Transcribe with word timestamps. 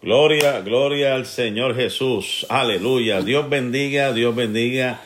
Gloria, 0.00 0.60
gloria 0.60 1.16
al 1.16 1.26
Señor 1.26 1.74
Jesús. 1.74 2.46
Aleluya. 2.48 3.20
Dios 3.20 3.50
bendiga, 3.50 4.12
Dios 4.12 4.32
bendiga 4.32 5.00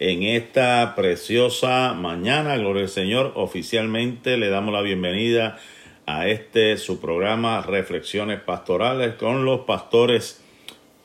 en 0.00 0.24
esta 0.24 0.94
preciosa 0.96 1.94
mañana. 1.94 2.56
Gloria 2.56 2.82
al 2.82 2.88
Señor. 2.88 3.34
Oficialmente 3.36 4.36
le 4.36 4.48
damos 4.48 4.74
la 4.74 4.82
bienvenida 4.82 5.58
a 6.06 6.26
este 6.26 6.76
su 6.76 7.00
programa 7.00 7.60
Reflexiones 7.60 8.40
Pastorales 8.40 9.14
con 9.14 9.44
los 9.44 9.60
pastores 9.60 10.42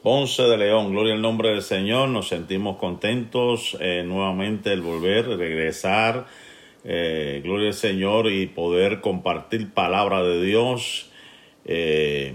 Ponce 0.01 0.41
de 0.41 0.57
León. 0.57 0.89
Gloria 0.89 1.13
al 1.13 1.21
nombre 1.21 1.49
del 1.49 1.61
Señor. 1.61 2.09
Nos 2.09 2.29
sentimos 2.29 2.77
contentos 2.77 3.77
eh, 3.79 4.01
nuevamente 4.03 4.73
el 4.73 4.81
volver, 4.81 5.27
regresar. 5.27 6.25
Eh, 6.83 7.41
gloria 7.43 7.67
al 7.67 7.75
Señor 7.75 8.31
y 8.31 8.47
poder 8.47 8.99
compartir 8.99 9.71
palabra 9.75 10.23
de 10.23 10.43
Dios. 10.43 11.11
Eh, 11.65 12.33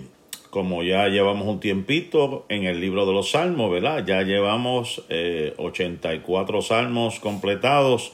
como 0.52 0.82
ya 0.82 1.08
llevamos 1.08 1.48
un 1.48 1.60
tiempito 1.60 2.44
en 2.50 2.64
el 2.64 2.78
libro 2.78 3.06
de 3.06 3.14
los 3.14 3.30
salmos, 3.30 3.70
¿verdad? 3.70 4.04
Ya 4.06 4.20
llevamos 4.20 5.02
eh, 5.08 5.54
84 5.56 6.60
salmos 6.60 7.20
completados 7.20 8.12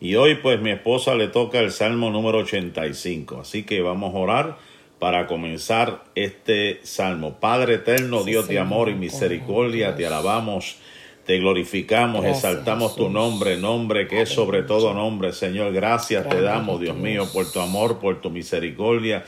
y 0.00 0.16
hoy 0.16 0.34
pues 0.42 0.60
mi 0.60 0.72
esposa 0.72 1.14
le 1.14 1.28
toca 1.28 1.60
el 1.60 1.70
salmo 1.70 2.10
número 2.10 2.38
85. 2.38 3.42
Así 3.42 3.62
que 3.62 3.80
vamos 3.80 4.12
a 4.12 4.18
orar 4.18 4.56
para 4.98 5.28
comenzar 5.28 6.02
este 6.16 6.80
salmo. 6.82 7.34
Padre 7.38 7.74
eterno, 7.74 8.24
Dios 8.24 8.48
de 8.48 8.58
amor 8.58 8.88
y 8.88 8.94
misericordia, 8.94 9.94
te 9.94 10.04
alabamos. 10.04 10.78
Te 11.26 11.38
glorificamos, 11.38 12.24
exaltamos 12.24 12.96
tu 12.96 13.08
nombre, 13.08 13.56
nombre 13.56 14.08
que 14.08 14.22
es 14.22 14.30
sobre 14.30 14.62
todo 14.62 14.94
nombre, 14.94 15.32
Señor. 15.32 15.72
Gracias 15.72 16.28
te 16.28 16.40
damos, 16.40 16.80
Dios 16.80 16.96
mío, 16.96 17.28
por 17.32 17.52
tu 17.52 17.60
amor, 17.60 18.00
por 18.00 18.20
tu 18.20 18.30
misericordia 18.30 19.24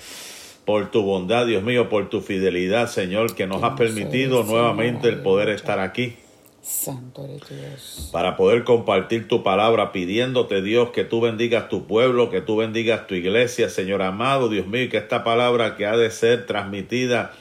por 0.71 0.93
tu 0.93 1.03
bondad, 1.03 1.47
Dios 1.47 1.65
mío, 1.65 1.89
por 1.89 2.09
tu 2.09 2.21
fidelidad, 2.21 2.89
Señor, 2.89 3.35
que 3.35 3.49
nos 3.49 3.61
ha 3.65 3.75
permitido 3.75 4.45
nuevamente 4.45 5.09
el 5.09 5.21
poder 5.21 5.49
estar 5.49 5.81
aquí. 5.81 6.15
Santo 6.63 7.25
eres 7.25 7.43
Dios. 7.49 8.11
Para 8.13 8.37
poder 8.37 8.63
compartir 8.63 9.27
tu 9.27 9.43
palabra, 9.43 9.91
pidiéndote, 9.91 10.63
Dios, 10.63 10.91
que 10.91 11.03
tú 11.03 11.21
bendigas 11.21 11.69
tu 11.69 11.89
pueblo, 11.89 12.31
que 12.31 12.41
tú 12.41 12.55
bendigas 12.55 13.09
tu 13.09 13.17
iglesia, 13.17 13.69
Señor 13.69 14.01
amado, 14.01 14.49
Dios 14.49 14.69
mío, 14.69 14.85
y 14.85 14.89
que 14.89 14.99
esta 14.99 15.25
palabra 15.25 15.75
que 15.77 15.87
ha 15.87 15.97
de 15.97 16.09
ser 16.13 16.47
transmitida 16.47 17.33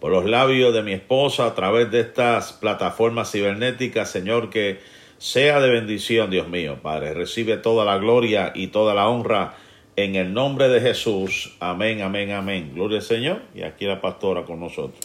por 0.00 0.10
los 0.10 0.24
labios 0.24 0.74
de 0.74 0.82
mi 0.82 0.94
esposa 0.94 1.46
a 1.46 1.54
través 1.54 1.92
de 1.92 2.00
estas 2.00 2.54
plataformas 2.54 3.30
cibernéticas, 3.30 4.10
Señor, 4.10 4.50
que 4.50 4.80
sea 5.18 5.60
de 5.60 5.70
bendición, 5.70 6.28
Dios 6.28 6.48
mío, 6.48 6.80
Padre. 6.82 7.14
Recibe 7.14 7.56
toda 7.56 7.84
la 7.84 7.98
gloria 7.98 8.50
y 8.52 8.66
toda 8.66 8.94
la 8.94 9.06
honra 9.06 9.54
en 9.96 10.16
el 10.16 10.32
nombre 10.32 10.68
de 10.68 10.80
Jesús. 10.80 11.56
Amén, 11.60 12.02
amén, 12.02 12.30
amén. 12.32 12.72
Gloria 12.74 12.98
al 12.98 13.04
Señor. 13.04 13.42
Y 13.54 13.62
aquí 13.62 13.86
la 13.86 14.00
pastora 14.00 14.44
con 14.44 14.60
nosotros. 14.60 14.98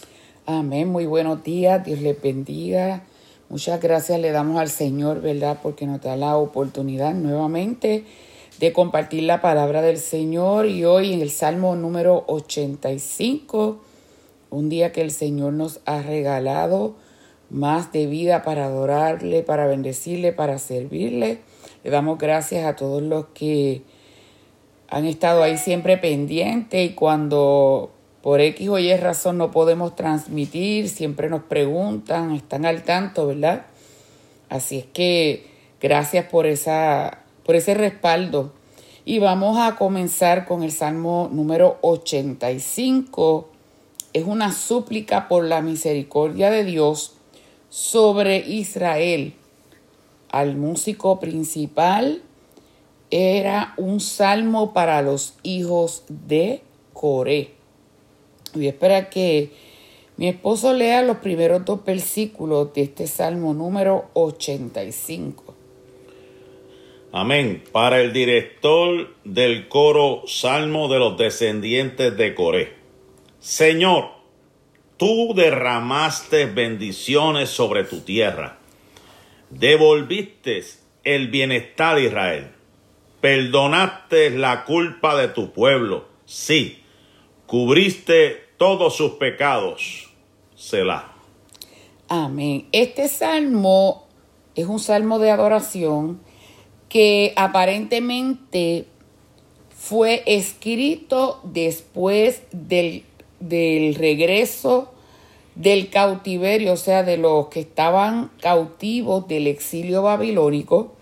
Amén. 0.46 0.88
Muy 0.88 1.06
buenos 1.06 1.44
días. 1.44 1.84
Dios 1.84 2.00
les 2.00 2.20
bendiga. 2.20 3.04
Muchas 3.48 3.80
gracias 3.80 4.20
le 4.20 4.30
damos 4.30 4.60
al 4.60 4.68
Señor, 4.68 5.20
¿verdad? 5.20 5.58
Porque 5.62 5.86
nos 5.86 6.00
da 6.00 6.16
la 6.16 6.36
oportunidad 6.36 7.14
nuevamente 7.14 8.04
de 8.58 8.72
compartir 8.72 9.24
la 9.24 9.40
palabra 9.40 9.82
del 9.82 9.98
Señor. 9.98 10.66
Y 10.66 10.84
hoy 10.84 11.12
en 11.12 11.20
el 11.20 11.30
Salmo 11.30 11.74
número 11.76 12.24
85, 12.28 13.80
un 14.50 14.68
día 14.68 14.92
que 14.92 15.00
el 15.00 15.10
Señor 15.10 15.52
nos 15.52 15.80
ha 15.84 16.02
regalado 16.02 16.94
más 17.48 17.92
de 17.92 18.06
vida 18.06 18.42
para 18.42 18.66
adorarle, 18.66 19.42
para 19.42 19.66
bendecirle, 19.66 20.32
para 20.32 20.58
servirle. 20.58 21.40
Le 21.82 21.90
damos 21.90 22.18
gracias 22.18 22.64
a 22.64 22.76
todos 22.76 23.02
los 23.02 23.26
que 23.34 23.82
han 24.90 25.06
estado 25.06 25.42
ahí 25.42 25.56
siempre 25.56 25.96
pendientes 25.96 26.90
y 26.90 26.94
cuando 26.94 27.92
por 28.22 28.40
X 28.40 28.68
o 28.68 28.78
Y 28.78 28.94
razón 28.96 29.38
no 29.38 29.50
podemos 29.52 29.94
transmitir, 29.96 30.88
siempre 30.88 31.30
nos 31.30 31.44
preguntan, 31.44 32.32
están 32.32 32.66
al 32.66 32.82
tanto, 32.82 33.28
¿verdad? 33.28 33.66
Así 34.48 34.78
es 34.78 34.86
que 34.86 35.46
gracias 35.80 36.26
por, 36.26 36.46
esa, 36.46 37.18
por 37.44 37.54
ese 37.54 37.74
respaldo. 37.74 38.52
Y 39.04 39.20
vamos 39.20 39.58
a 39.58 39.76
comenzar 39.76 40.44
con 40.44 40.62
el 40.62 40.72
Salmo 40.72 41.30
número 41.32 41.78
85. 41.82 43.48
Es 44.12 44.24
una 44.24 44.52
súplica 44.52 45.28
por 45.28 45.44
la 45.44 45.62
misericordia 45.62 46.50
de 46.50 46.64
Dios 46.64 47.14
sobre 47.70 48.38
Israel. 48.38 49.34
Al 50.30 50.56
músico 50.56 51.20
principal 51.20 52.22
era 53.10 53.74
un 53.76 54.00
salmo 54.00 54.72
para 54.72 55.02
los 55.02 55.34
hijos 55.42 56.04
de 56.08 56.62
Coré. 56.92 57.50
Voy 58.54 58.68
a 58.68 59.10
que 59.10 59.50
mi 60.16 60.28
esposo 60.28 60.72
lea 60.72 61.02
los 61.02 61.18
primeros 61.18 61.64
dos 61.64 61.84
versículos 61.84 62.72
de 62.74 62.82
este 62.82 63.06
salmo 63.06 63.54
número 63.54 64.10
85. 64.14 65.54
Amén. 67.12 67.64
Para 67.72 68.00
el 68.00 68.12
director 68.12 69.14
del 69.24 69.68
coro 69.68 70.22
Salmo 70.26 70.88
de 70.88 70.98
los 71.00 71.18
descendientes 71.18 72.16
de 72.16 72.34
Coré. 72.34 72.74
Señor, 73.40 74.10
tú 74.96 75.34
derramaste 75.34 76.46
bendiciones 76.46 77.48
sobre 77.48 77.82
tu 77.84 78.00
tierra. 78.00 78.58
Devolviste 79.48 80.62
el 81.02 81.28
bienestar 81.28 81.96
a 81.96 82.00
Israel 82.00 82.59
perdonaste 83.20 84.30
la 84.30 84.64
culpa 84.64 85.16
de 85.16 85.28
tu 85.28 85.52
pueblo. 85.52 86.06
Sí, 86.24 86.82
cubriste 87.46 88.44
todos 88.56 88.96
sus 88.96 89.12
pecados. 89.12 90.10
Selah. 90.54 91.12
Amén. 92.08 92.66
Este 92.72 93.08
salmo 93.08 94.06
es 94.54 94.66
un 94.66 94.80
salmo 94.80 95.18
de 95.18 95.30
adoración 95.30 96.20
que 96.88 97.32
aparentemente 97.36 98.86
fue 99.70 100.22
escrito 100.26 101.40
después 101.44 102.42
del, 102.52 103.04
del 103.38 103.94
regreso 103.94 104.92
del 105.54 105.90
cautiverio, 105.90 106.72
o 106.72 106.76
sea, 106.76 107.02
de 107.02 107.16
los 107.16 107.48
que 107.48 107.60
estaban 107.60 108.30
cautivos 108.40 109.28
del 109.28 109.46
exilio 109.46 110.02
babilónico 110.02 110.92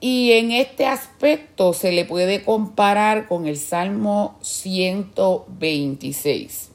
y 0.00 0.32
en 0.32 0.50
este 0.52 0.86
aspecto 0.86 1.74
se 1.74 1.92
le 1.92 2.06
puede 2.06 2.42
comparar 2.42 3.28
con 3.28 3.46
el 3.46 3.58
Salmo 3.58 4.38
126. 4.40 6.70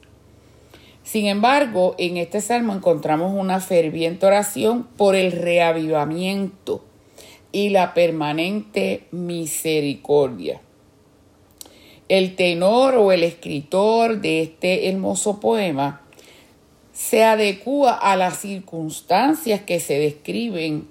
Sin 1.03 1.25
embargo, 1.25 1.95
en 1.97 2.17
este 2.17 2.41
salmo 2.41 2.73
encontramos 2.73 3.33
una 3.33 3.59
ferviente 3.59 4.25
oración 4.25 4.87
por 4.97 5.15
el 5.15 5.31
reavivamiento 5.31 6.83
y 7.51 7.69
la 7.69 7.93
permanente 7.93 9.03
misericordia. 9.11 10.61
El 12.09 12.35
tenor 12.35 12.95
o 12.95 13.11
el 13.11 13.23
escritor 13.23 14.21
de 14.21 14.41
este 14.41 14.89
hermoso 14.89 15.39
poema 15.39 16.01
se 16.93 17.23
adecua 17.23 17.93
a 17.93 18.15
las 18.15 18.39
circunstancias 18.39 19.61
que 19.61 19.79
se 19.79 19.97
describen 19.97 20.87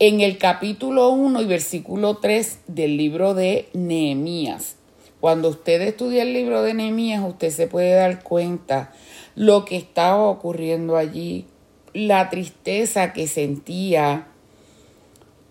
en 0.00 0.22
el 0.22 0.38
capítulo 0.38 1.10
1 1.10 1.42
y 1.42 1.44
versículo 1.44 2.16
3 2.16 2.60
del 2.68 2.96
libro 2.96 3.34
de 3.34 3.68
Nehemías. 3.74 4.76
Cuando 5.20 5.50
usted 5.50 5.82
estudia 5.82 6.22
el 6.22 6.32
libro 6.32 6.62
de 6.62 6.72
Nehemías, 6.72 7.22
usted 7.22 7.50
se 7.50 7.66
puede 7.66 7.92
dar 7.92 8.22
cuenta 8.22 8.94
lo 9.34 9.66
que 9.66 9.76
estaba 9.76 10.22
ocurriendo 10.22 10.96
allí, 10.96 11.44
la 11.92 12.30
tristeza 12.30 13.12
que 13.12 13.28
sentía 13.28 14.28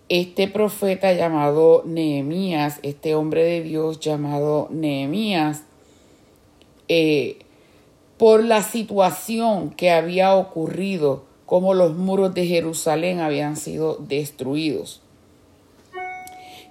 este 0.08 0.48
profeta 0.48 1.12
llamado 1.12 1.84
Nehemías, 1.86 2.80
este 2.82 3.14
hombre 3.14 3.44
de 3.44 3.62
Dios 3.62 4.00
llamado 4.00 4.66
Nehemías, 4.72 5.62
eh, 6.88 7.38
por 8.18 8.42
la 8.42 8.64
situación 8.64 9.70
que 9.70 9.92
había 9.92 10.34
ocurrido 10.34 11.29
cómo 11.50 11.74
los 11.74 11.96
muros 11.96 12.32
de 12.32 12.46
Jerusalén 12.46 13.18
habían 13.18 13.56
sido 13.56 13.96
destruidos. 13.96 15.00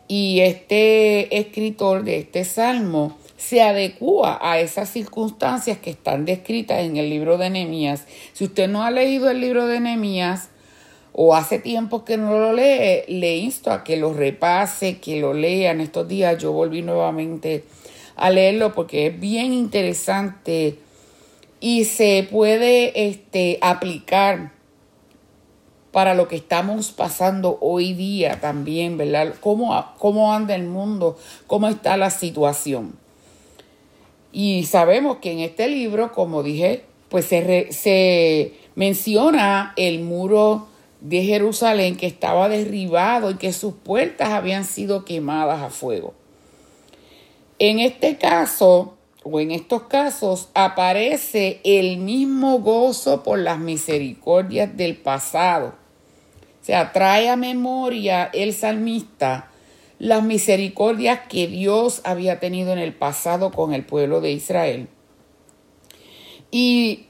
Y 0.08 0.40
este 0.40 1.38
escritor 1.38 2.06
de 2.06 2.20
este 2.20 2.46
salmo 2.46 3.18
se 3.36 3.62
adecua 3.62 4.40
a 4.42 4.58
esas 4.62 4.90
circunstancias 4.90 5.80
que 5.80 5.90
están 5.90 6.24
descritas 6.24 6.80
en 6.80 6.96
el 6.96 7.10
libro 7.10 7.38
de 7.38 7.50
Nehemías. 7.50 8.06
Si 8.32 8.46
usted 8.46 8.70
no 8.70 8.82
ha 8.82 8.90
leído 8.90 9.30
el 9.30 9.42
libro 9.42 9.68
de 9.68 9.82
Nehemías 9.82 10.48
o 11.12 11.36
hace 11.36 11.60
tiempo 11.60 12.06
que 12.06 12.16
no 12.16 12.40
lo 12.40 12.54
lee, 12.54 13.04
le 13.10 13.36
insto 13.36 13.74
a 13.74 13.84
que 13.84 13.98
lo 13.98 14.14
repase, 14.14 15.00
que 15.00 15.20
lo 15.20 15.34
lea. 15.34 15.72
En 15.72 15.82
estos 15.82 16.08
días 16.08 16.42
yo 16.42 16.54
volví 16.54 16.84
nuevamente 16.84 17.66
a 18.16 18.30
leerlo 18.30 18.74
porque 18.74 19.08
es 19.08 19.20
bien 19.20 19.52
interesante 19.52 20.80
y 21.60 21.84
se 21.84 22.26
puede 22.32 23.10
este, 23.10 23.60
aplicar 23.62 24.58
para 25.92 26.14
lo 26.14 26.28
que 26.28 26.36
estamos 26.36 26.92
pasando 26.92 27.58
hoy 27.62 27.94
día 27.94 28.40
también, 28.40 28.98
¿verdad? 28.98 29.34
¿Cómo, 29.40 29.86
cómo 29.98 30.34
anda 30.34 30.56
el 30.56 30.66
mundo? 30.66 31.18
¿Cómo 31.48 31.68
está 31.68 31.98
la 31.98 32.10
situación? 32.10 32.96
Y 34.32 34.66
sabemos 34.66 35.18
que 35.18 35.32
en 35.32 35.40
este 35.40 35.68
libro, 35.68 36.12
como 36.12 36.44
dije, 36.44 36.86
pues 37.10 37.26
se, 37.26 37.72
se 37.72 38.54
menciona 38.76 39.74
el 39.76 40.02
muro 40.02 40.68
de 41.02 41.24
Jerusalén 41.24 41.98
que 41.98 42.06
estaba 42.06 42.50
derribado 42.50 43.32
y 43.32 43.36
que 43.36 43.54
sus 43.54 43.74
puertas 43.74 44.30
habían 44.30 44.66
sido 44.66 45.06
quemadas 45.06 45.62
a 45.62 45.70
fuego. 45.70 46.14
En 47.58 47.80
este 47.80 48.18
caso, 48.18 48.96
o 49.24 49.40
en 49.40 49.52
estos 49.52 49.84
casos, 49.84 50.50
aparece 50.54 51.60
el 51.64 51.98
mismo 51.98 52.60
gozo 52.60 53.24
por 53.24 53.40
las 53.40 53.60
misericordias 53.60 54.78
del 54.78 54.96
pasado. 54.96 55.79
Sea, 56.70 56.92
trae 56.92 57.30
a 57.30 57.36
memoria 57.36 58.30
el 58.32 58.54
salmista 58.54 59.50
las 59.98 60.22
misericordias 60.22 61.22
que 61.28 61.48
Dios 61.48 62.00
había 62.04 62.40
tenido 62.40 62.74
en 62.74 62.78
el 62.78 62.94
pasado 62.94 63.50
con 63.50 63.74
el 63.74 63.84
pueblo 63.84 64.22
de 64.22 64.34
Israel. 64.34 64.88
Y 66.52 67.08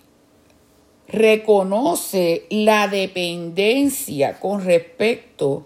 reconoce 1.09 2.45
la 2.49 2.87
dependencia 2.87 4.39
con 4.39 4.63
respecto 4.63 5.65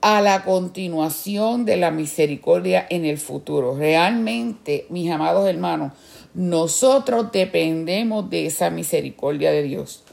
a 0.00 0.20
la 0.20 0.44
continuación 0.44 1.64
de 1.64 1.78
la 1.78 1.90
misericordia 1.90 2.86
en 2.90 3.04
el 3.04 3.18
futuro. 3.18 3.76
Realmente, 3.76 4.86
mis 4.88 5.10
amados 5.10 5.48
hermanos, 5.48 5.94
nosotros 6.32 7.32
dependemos 7.32 8.30
de 8.30 8.46
esa 8.46 8.70
misericordia 8.70 9.50
de 9.50 9.64
Dios. 9.64 10.04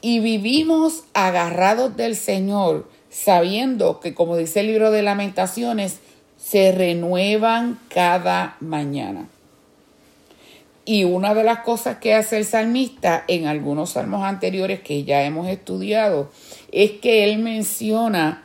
Y 0.00 0.20
vivimos 0.20 1.04
agarrados 1.14 1.96
del 1.96 2.14
Señor, 2.16 2.88
sabiendo 3.10 4.00
que, 4.00 4.14
como 4.14 4.36
dice 4.36 4.60
el 4.60 4.68
libro 4.68 4.90
de 4.90 5.02
lamentaciones, 5.02 5.98
se 6.36 6.72
renuevan 6.72 7.78
cada 7.88 8.56
mañana. 8.60 9.28
Y 10.84 11.04
una 11.04 11.34
de 11.34 11.44
las 11.44 11.58
cosas 11.58 11.98
que 11.98 12.14
hace 12.14 12.38
el 12.38 12.46
salmista 12.46 13.24
en 13.28 13.46
algunos 13.46 13.90
salmos 13.90 14.24
anteriores 14.24 14.80
que 14.80 15.04
ya 15.04 15.22
hemos 15.24 15.46
estudiado 15.48 16.30
es 16.72 16.92
que 16.92 17.24
él 17.24 17.38
menciona 17.40 18.42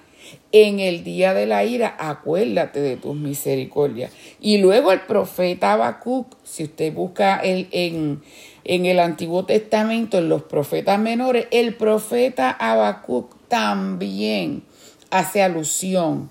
en 0.53 0.79
el 0.79 1.03
día 1.03 1.33
de 1.33 1.47
la 1.47 1.65
ira, 1.65 1.97
acuérdate 1.99 2.79
de 2.79 2.95
tus 2.95 3.15
misericordias. 3.15 4.11
Y 4.39 4.59
luego 4.59 4.91
el 4.91 5.01
profeta 5.01 5.73
Habacuc, 5.73 6.37
si 6.43 6.65
usted 6.65 6.93
busca 6.93 7.37
el, 7.37 7.67
en, 7.71 8.21
en 8.63 8.85
el 8.85 8.99
Antiguo 8.99 9.45
Testamento, 9.45 10.19
en 10.19 10.29
los 10.29 10.43
profetas 10.43 10.99
menores, 10.99 11.47
el 11.49 11.73
profeta 11.73 12.51
Habacuc 12.51 13.35
también 13.47 14.63
hace 15.09 15.41
alusión 15.41 16.29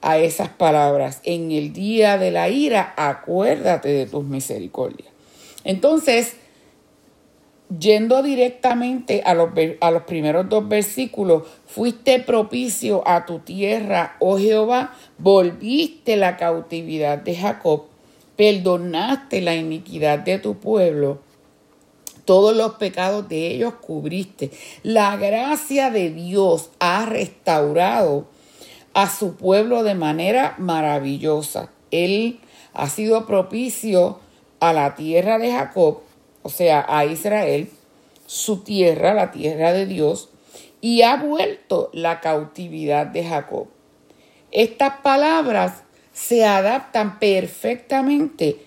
a 0.00 0.18
esas 0.18 0.48
palabras. 0.48 1.20
En 1.24 1.50
el 1.50 1.72
día 1.72 2.18
de 2.18 2.30
la 2.30 2.48
ira, 2.48 2.94
acuérdate 2.96 3.88
de 3.88 4.06
tus 4.06 4.24
misericordias. 4.24 5.08
Entonces, 5.64 6.36
yendo 7.68 8.22
directamente 8.22 9.22
a 9.24 9.34
los, 9.34 9.50
a 9.80 9.90
los 9.90 10.02
primeros 10.02 10.48
dos 10.48 10.68
versículos, 10.68 11.44
fuiste 11.66 12.20
propicio 12.20 13.06
a 13.06 13.26
tu 13.26 13.40
tierra, 13.40 14.16
oh 14.20 14.38
Jehová, 14.38 14.94
volviste 15.18 16.16
la 16.16 16.36
cautividad 16.36 17.18
de 17.18 17.36
Jacob, 17.36 17.84
perdonaste 18.36 19.40
la 19.40 19.54
iniquidad 19.54 20.20
de 20.20 20.38
tu 20.38 20.58
pueblo, 20.58 21.20
todos 22.24 22.56
los 22.56 22.72
pecados 22.74 23.28
de 23.28 23.46
ellos 23.52 23.74
cubriste. 23.74 24.50
La 24.82 25.16
gracia 25.16 25.90
de 25.90 26.10
Dios 26.10 26.70
ha 26.80 27.06
restaurado 27.06 28.26
a 28.94 29.08
su 29.08 29.36
pueblo 29.36 29.84
de 29.84 29.94
manera 29.94 30.56
maravillosa. 30.58 31.70
Él 31.92 32.40
ha 32.74 32.88
sido 32.88 33.26
propicio 33.26 34.18
a 34.58 34.72
la 34.72 34.96
tierra 34.96 35.38
de 35.38 35.52
Jacob, 35.52 36.00
o 36.46 36.48
sea, 36.48 36.86
a 36.88 37.04
Israel, 37.04 37.68
su 38.26 38.58
tierra, 38.58 39.14
la 39.14 39.32
tierra 39.32 39.72
de 39.72 39.84
Dios, 39.84 40.28
y 40.80 41.02
ha 41.02 41.16
vuelto 41.16 41.90
la 41.92 42.20
cautividad 42.20 43.08
de 43.08 43.24
Jacob. 43.24 43.66
Estas 44.52 44.98
palabras 45.00 45.82
se 46.12 46.44
adaptan 46.44 47.18
perfectamente 47.18 48.58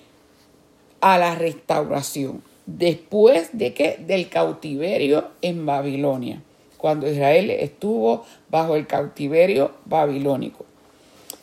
a 1.00 1.18
la 1.18 1.36
restauración 1.36 2.44
después 2.66 3.52
de 3.54 3.74
que 3.74 3.96
del 4.06 4.28
cautiverio 4.28 5.30
en 5.42 5.66
Babilonia, 5.66 6.44
cuando 6.78 7.10
Israel 7.10 7.50
estuvo 7.50 8.26
bajo 8.50 8.76
el 8.76 8.88
cautiverio 8.88 9.72
babilónico. 9.86 10.66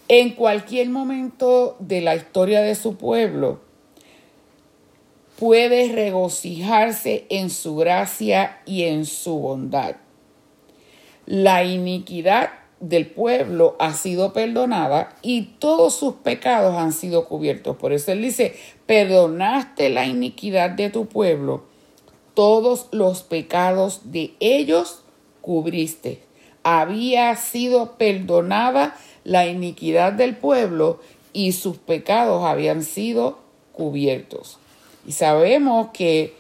En 0.09 0.35
cualquier 0.35 0.91
momento 0.91 1.77
de 1.79 2.03
la 2.03 2.15
historia 2.15 2.61
de 2.61 2.75
su 2.75 2.99
pueblo, 2.99 3.65
puede 5.39 5.93
regocijarse 5.93 7.27
en 7.29 7.51
su 7.51 7.77
gracia 7.77 8.61
y 8.65 8.85
en 8.85 9.05
su 9.05 9.39
bondad. 9.39 9.97
La 11.27 11.65
iniquidad 11.65 12.51
del 12.81 13.07
pueblo 13.07 13.77
ha 13.79 13.93
sido 13.95 14.33
perdonada 14.33 15.15
y 15.23 15.43
todos 15.59 15.95
sus 15.95 16.15
pecados 16.15 16.77
han 16.77 16.93
sido 16.93 17.27
cubiertos. 17.27 17.77
Por 17.77 17.93
eso 17.93 18.13
él 18.13 18.23
dice, 18.23 18.55
perdonaste 18.87 19.89
la 19.89 20.07
iniquidad 20.07 20.71
de 20.71 20.91
tu 20.91 21.07
pueblo, 21.07 21.65
todos 22.35 22.89
los 22.93 23.23
pecados 23.23 24.13
de 24.13 24.35
ellos 24.41 25.03
cubriste. 25.41 26.23
Había 26.63 27.35
sido 27.37 27.97
perdonada 27.97 28.97
la 29.25 29.47
iniquidad 29.47 30.13
del 30.13 30.37
pueblo 30.37 31.01
y 31.33 31.53
sus 31.53 31.77
pecados 31.77 32.45
habían 32.45 32.83
sido 32.83 33.39
cubiertos. 33.73 34.59
Y 35.07 35.13
sabemos 35.13 35.91
que 35.93 36.35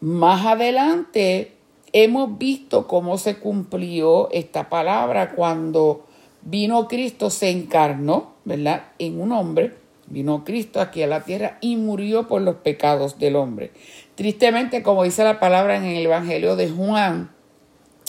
más 0.00 0.46
adelante 0.46 1.52
hemos 1.92 2.38
visto 2.38 2.86
cómo 2.86 3.18
se 3.18 3.36
cumplió 3.36 4.30
esta 4.32 4.70
palabra 4.70 5.32
cuando 5.32 6.06
vino 6.40 6.88
Cristo, 6.88 7.28
se 7.28 7.50
encarnó, 7.50 8.32
¿verdad? 8.46 8.84
En 8.98 9.20
un 9.20 9.32
hombre, 9.32 9.74
vino 10.06 10.42
Cristo 10.44 10.80
aquí 10.80 11.02
a 11.02 11.06
la 11.06 11.24
tierra 11.24 11.58
y 11.60 11.76
murió 11.76 12.28
por 12.28 12.40
los 12.40 12.56
pecados 12.56 13.18
del 13.18 13.36
hombre. 13.36 13.72
Tristemente, 14.14 14.82
como 14.82 15.04
dice 15.04 15.22
la 15.22 15.38
palabra 15.38 15.76
en 15.76 15.84
el 15.84 16.06
Evangelio 16.06 16.56
de 16.56 16.70
Juan, 16.70 17.30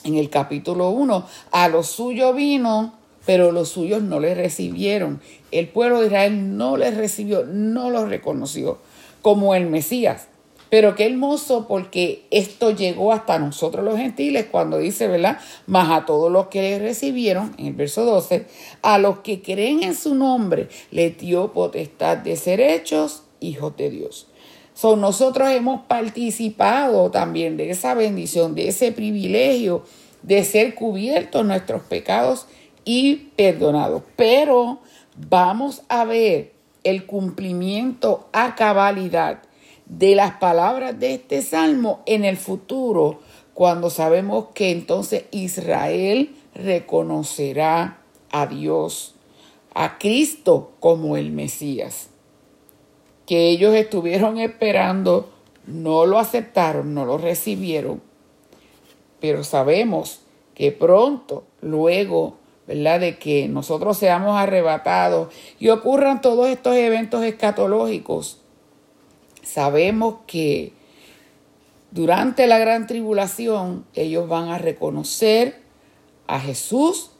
en 0.06 0.16
el 0.16 0.30
capítulo 0.30 0.92
1, 0.92 1.26
a 1.52 1.68
los 1.68 1.88
suyos 1.88 2.34
vino, 2.36 2.94
pero 3.26 3.52
los 3.52 3.68
suyos 3.68 4.02
no 4.02 4.22
le 4.22 4.34
recibieron. 4.34 5.20
El 5.52 5.68
pueblo 5.68 6.00
de 6.00 6.08
Israel 6.08 6.56
no 6.56 6.78
le 6.78 6.92
recibió, 6.92 7.44
no 7.44 7.90
lo 7.90 8.06
reconoció 8.06 8.80
como 9.25 9.56
el 9.56 9.66
Mesías. 9.66 10.27
Pero 10.69 10.94
qué 10.94 11.07
hermoso 11.07 11.68
porque 11.68 12.27
esto 12.30 12.69
llegó 12.69 13.12
hasta 13.12 13.39
nosotros 13.39 13.84
los 13.84 13.98
gentiles 13.98 14.46
cuando 14.51 14.77
dice, 14.77 15.08
¿verdad? 15.08 15.39
Más 15.65 15.89
a 15.89 16.05
todos 16.05 16.32
los 16.32 16.50
que 16.50 16.62
le 16.62 16.77
recibieron, 16.77 17.55
en 17.58 17.65
el 17.65 17.74
verso 17.74 18.05
12, 18.05 18.46
a 18.84 19.00
los 19.00 19.22
que 19.22 19.41
creen 19.41 19.82
en 19.82 19.96
su 19.96 20.13
nombre, 20.13 20.70
le 20.91 21.10
dio 21.10 21.53
potestad 21.53 22.17
de 22.17 22.36
ser 22.36 22.62
hechos 22.62 23.24
hijos 23.39 23.75
de 23.77 23.89
Dios. 23.89 24.27
So, 24.75 24.96
nosotros 24.96 25.50
hemos 25.50 25.82
participado 25.88 27.10
también 27.10 27.58
de 27.58 27.72
esa 27.72 27.96
bendición, 27.96 28.53
de 28.53 28.67
ese 28.67 28.91
privilegio 28.91 29.86
de 30.22 30.44
ser 30.44 30.75
cubiertos 30.75 31.44
nuestros 31.44 31.82
pecados 31.82 32.46
y 32.84 33.32
perdonados. 33.36 34.03
Pero 34.17 34.82
vamos 35.17 35.82
a 35.89 36.05
ver 36.05 36.55
el 36.86 37.06
cumplimiento 37.06 38.30
a 38.32 38.56
cabalidad 38.56 39.42
de 39.88 40.15
las 40.15 40.38
palabras 40.38 40.98
de 41.00 41.15
este 41.15 41.42
salmo 41.42 42.01
en 42.06 42.24
el 42.24 42.38
futuro, 42.38 43.20
cuando 43.54 43.89
sabemos 43.89 44.48
que 44.54 44.72
entonces 44.72 45.25
Israel 45.32 46.36
reconocerá 46.54 48.00
a 48.32 48.48
Dios, 48.48 49.15
a 49.74 49.98
Cristo 49.98 50.72
como 50.80 51.18
el 51.18 51.32
Mesías, 51.32 52.10
que 53.25 53.50
ellos 53.50 53.74
estuvieron 53.74 54.38
esperando, 54.38 55.30
no 55.65 56.06
lo 56.06 56.20
aceptaron, 56.20 56.94
no 56.94 57.06
lo 57.06 57.18
recibieron, 57.18 58.01
pero 59.20 59.44
sabemos 59.44 60.22
que 60.54 60.72
pronto, 60.72 61.44
luego 61.62 62.38
De 62.67 63.17
que 63.19 63.48
nosotros 63.48 63.98
seamos 63.98 64.38
arrebatados 64.38 65.31
y 65.60 65.69
ocurran 65.69 66.22
todos 66.22 66.48
estos 66.48 66.75
eventos 66.75 67.24
escatológicos. 67.24 68.39
Sabemos 69.43 70.15
que 70.25 70.74
durante 71.91 72.48
la 72.48 72.57
gran 72.57 72.88
tribulación 72.88 73.86
ellos 73.93 74.27
van 74.27 74.50
a 74.50 74.57
reconocer 74.57 75.62
a 76.25 76.39
Jesús 76.39 77.12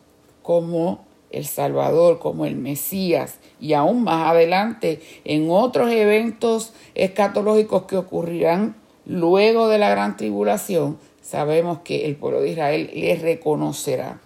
como 0.42 1.06
el 1.30 1.46
Salvador, 1.46 2.18
como 2.18 2.48
el 2.48 2.56
Mesías. 2.56 3.38
Y 3.60 3.74
aún 3.74 4.04
más 4.04 4.28
adelante, 4.32 5.00
en 5.26 5.52
otros 5.52 5.92
eventos 5.92 6.74
escatológicos 6.96 7.84
que 7.84 7.98
ocurrirán 7.98 8.76
luego 9.06 9.68
de 9.68 9.78
la 9.78 9.92
gran 9.92 10.18
tribulación, 10.18 10.98
sabemos 11.22 11.80
que 11.84 12.06
el 12.06 12.16
pueblo 12.16 12.42
de 12.42 12.50
Israel 12.50 12.90
les 12.96 13.22
reconocerá 13.22 14.22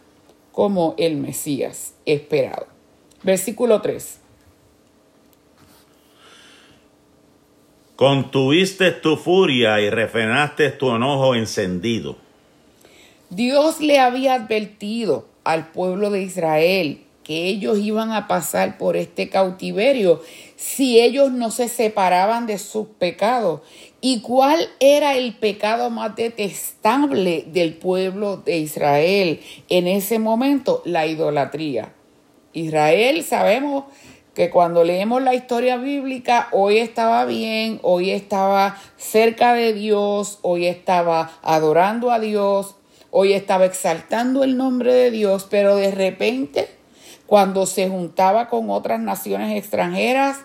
como 0.59 0.93
el 0.97 1.15
Mesías 1.15 1.93
esperado. 2.05 2.67
Versículo 3.23 3.79
3. 3.79 4.19
Contuviste 7.95 8.91
tu 8.91 9.15
furia 9.15 9.79
y 9.79 9.89
refrenaste 9.89 10.71
tu 10.71 10.93
enojo 10.93 11.33
encendido. 11.33 12.17
Dios 13.29 13.79
le 13.79 13.99
había 13.99 14.33
advertido 14.33 15.29
al 15.45 15.71
pueblo 15.71 16.09
de 16.09 16.23
Israel 16.23 17.05
que 17.29 17.45
ellos 17.45 17.77
iban 17.77 18.11
a 18.11 18.27
pasar 18.27 18.79
por 18.79 18.97
este 18.97 19.29
cautiverio 19.29 20.23
si 20.55 20.99
ellos 20.99 21.31
no 21.31 21.51
se 21.51 21.67
separaban 21.67 22.47
de 22.47 22.57
sus 22.57 22.87
pecados. 22.87 23.61
¿Y 24.01 24.21
cuál 24.21 24.67
era 24.79 25.15
el 25.15 25.35
pecado 25.35 25.91
más 25.91 26.15
detestable 26.15 27.45
del 27.53 27.75
pueblo 27.75 28.37
de 28.37 28.57
Israel 28.57 29.41
en 29.69 29.85
ese 29.85 30.17
momento? 30.17 30.81
La 30.85 31.05
idolatría. 31.05 31.93
Israel, 32.53 33.23
sabemos 33.23 33.83
que 34.33 34.49
cuando 34.49 34.83
leemos 34.83 35.21
la 35.21 35.35
historia 35.35 35.77
bíblica, 35.77 36.47
hoy 36.51 36.79
estaba 36.79 37.25
bien, 37.25 37.79
hoy 37.83 38.09
estaba 38.09 38.75
cerca 38.97 39.53
de 39.53 39.73
Dios, 39.73 40.39
hoy 40.41 40.65
estaba 40.65 41.37
adorando 41.43 42.09
a 42.09 42.19
Dios, 42.19 42.75
hoy 43.11 43.33
estaba 43.33 43.65
exaltando 43.65 44.43
el 44.43 44.57
nombre 44.57 44.91
de 44.91 45.11
Dios, 45.11 45.45
pero 45.47 45.75
de 45.75 45.91
repente, 45.91 46.78
cuando 47.29 47.67
se 47.67 47.87
juntaba 47.87 48.49
con 48.49 48.71
otras 48.71 48.99
naciones 48.99 49.55
extranjeras, 49.55 50.39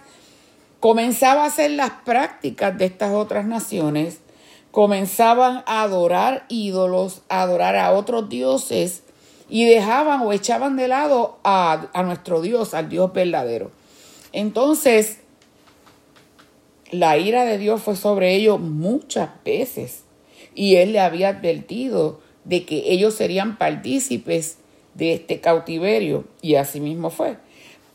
comenzaba 0.80 1.44
a 1.44 1.46
hacer 1.46 1.70
las 1.70 1.90
prácticas 2.04 2.76
de 2.76 2.84
estas 2.84 3.14
otras 3.14 3.46
naciones, 3.46 4.20
comenzaban 4.70 5.62
a 5.64 5.80
adorar 5.80 6.44
ídolos, 6.50 7.22
a 7.30 7.40
adorar 7.40 7.76
a 7.76 7.92
otros 7.92 8.28
dioses 8.28 9.02
y 9.48 9.64
dejaban 9.64 10.20
o 10.20 10.32
echaban 10.34 10.76
de 10.76 10.88
lado 10.88 11.38
a, 11.42 11.88
nuestro 12.04 12.42
Dios, 12.42 12.74
al 12.74 12.90
Dios 12.90 13.14
verdadero. 13.14 13.70
Entonces, 14.32 15.20
la 16.90 17.16
ira 17.16 17.46
de 17.46 17.56
Dios 17.56 17.80
fue 17.80 17.96
sobre 17.96 18.34
ellos 18.34 18.60
muchas 18.60 19.30
veces 19.42 20.04
y 20.54 20.76
él 20.76 20.92
le 20.92 21.00
había 21.00 21.30
advertido 21.30 22.20
de 22.44 22.66
que 22.66 22.92
ellos 22.92 23.14
serían 23.14 23.56
partícipes 23.56 24.58
de 24.94 25.14
este 25.14 25.40
cautiverio 25.40 26.24
y 26.40 26.54
así 26.54 26.80
mismo 26.80 27.10
fue. 27.10 27.36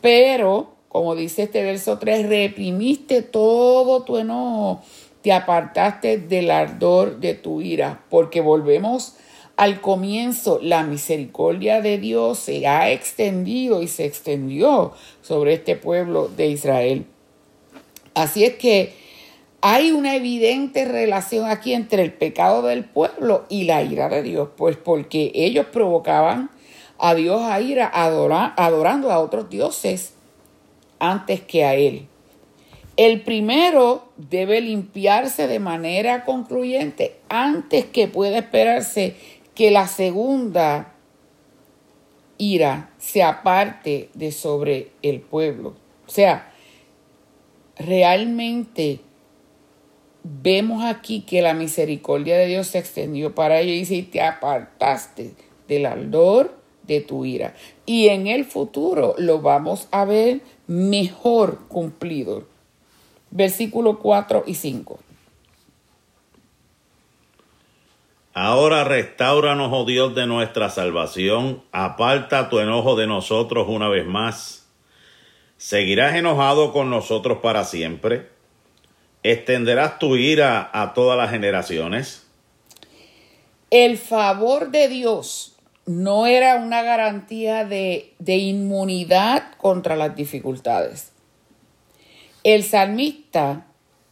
Pero, 0.01 0.71
como 0.87 1.15
dice 1.15 1.43
este 1.43 1.63
verso 1.63 1.97
3, 1.97 2.27
reprimiste 2.27 3.21
todo 3.21 4.03
tu 4.03 4.17
enojo, 4.17 4.81
te 5.21 5.33
apartaste 5.33 6.17
del 6.17 6.51
ardor 6.51 7.19
de 7.19 7.33
tu 7.33 7.61
ira, 7.61 8.03
porque 8.09 8.41
volvemos 8.41 9.15
al 9.57 9.81
comienzo, 9.81 10.59
la 10.61 10.83
misericordia 10.83 11.81
de 11.81 11.97
Dios 11.97 12.39
se 12.39 12.65
ha 12.65 12.91
extendido 12.91 13.81
y 13.81 13.89
se 13.89 14.05
extendió 14.05 14.93
sobre 15.21 15.55
este 15.55 15.75
pueblo 15.75 16.29
de 16.29 16.47
Israel. 16.47 17.05
Así 18.13 18.45
es 18.45 18.55
que 18.55 18.93
hay 19.59 19.91
una 19.91 20.15
evidente 20.15 20.85
relación 20.85 21.49
aquí 21.49 21.73
entre 21.73 22.03
el 22.03 22.13
pecado 22.13 22.61
del 22.61 22.85
pueblo 22.85 23.43
y 23.49 23.65
la 23.65 23.83
ira 23.83 24.07
de 24.07 24.23
Dios, 24.23 24.47
pues 24.55 24.77
porque 24.77 25.33
ellos 25.35 25.65
provocaban 25.65 26.49
a 26.99 27.15
Dios 27.15 27.41
a 27.41 27.61
ira 27.61 27.89
adorando 27.93 29.11
a 29.11 29.19
otros 29.19 29.49
dioses 29.49 30.13
antes 30.99 31.41
que 31.41 31.63
a 31.63 31.75
Él. 31.75 32.07
El 32.97 33.21
primero 33.21 34.09
debe 34.17 34.59
limpiarse 34.59 35.47
de 35.47 35.59
manera 35.59 36.25
concluyente 36.25 37.17
antes 37.29 37.85
que 37.85 38.09
pueda 38.09 38.39
esperarse 38.39 39.15
que 39.55 39.71
la 39.71 39.87
segunda 39.87 40.93
ira 42.37 42.89
se 42.97 43.23
aparte 43.23 44.09
de 44.13 44.33
sobre 44.33 44.91
el 45.01 45.21
pueblo. 45.21 45.75
O 46.05 46.11
sea, 46.11 46.51
realmente 47.77 48.99
vemos 50.23 50.83
aquí 50.83 51.21
que 51.21 51.41
la 51.41 51.53
misericordia 51.53 52.37
de 52.37 52.47
Dios 52.47 52.67
se 52.67 52.79
extendió 52.79 53.33
para 53.33 53.61
ellos 53.61 53.75
y 53.75 53.79
dice, 53.79 54.09
te 54.11 54.21
apartaste 54.21 55.33
del 55.69 55.85
ardor 55.85 56.58
de 56.89 57.01
tu 57.01 57.23
ira. 57.23 57.55
Y 57.85 58.09
en 58.09 58.27
el 58.27 58.43
futuro 58.43 59.15
lo 59.17 59.39
vamos 59.39 59.87
a 59.91 60.03
ver 60.03 60.41
mejor 60.67 61.59
cumplido. 61.69 62.43
Versículo 63.31 63.99
4 63.99 64.43
y 64.47 64.55
5. 64.55 64.99
Ahora 68.33 68.83
restauranos, 68.83 69.69
oh 69.71 69.85
Dios 69.85 70.15
de 70.15 70.25
nuestra 70.25 70.69
salvación, 70.69 71.61
aparta 71.71 72.49
tu 72.49 72.59
enojo 72.59 72.95
de 72.95 73.07
nosotros 73.07 73.67
una 73.69 73.87
vez 73.89 74.05
más. 74.05 74.67
¿Seguirás 75.57 76.15
enojado 76.15 76.71
con 76.71 76.89
nosotros 76.89 77.39
para 77.41 77.65
siempre? 77.65 78.29
¿Extenderás 79.23 79.99
tu 79.99 80.15
ira 80.15 80.69
a 80.73 80.93
todas 80.93 81.17
las 81.17 81.31
generaciones? 81.31 82.25
El 83.69 83.97
favor 83.97 84.71
de 84.71 84.87
Dios 84.87 85.48
no 85.89 86.27
era 86.27 86.57
una 86.57 86.83
garantía 86.83 87.65
de, 87.65 88.13
de 88.19 88.37
inmunidad 88.37 89.41
contra 89.57 89.95
las 89.95 90.15
dificultades. 90.15 91.13
El 92.43 92.63
salmista 92.63 93.65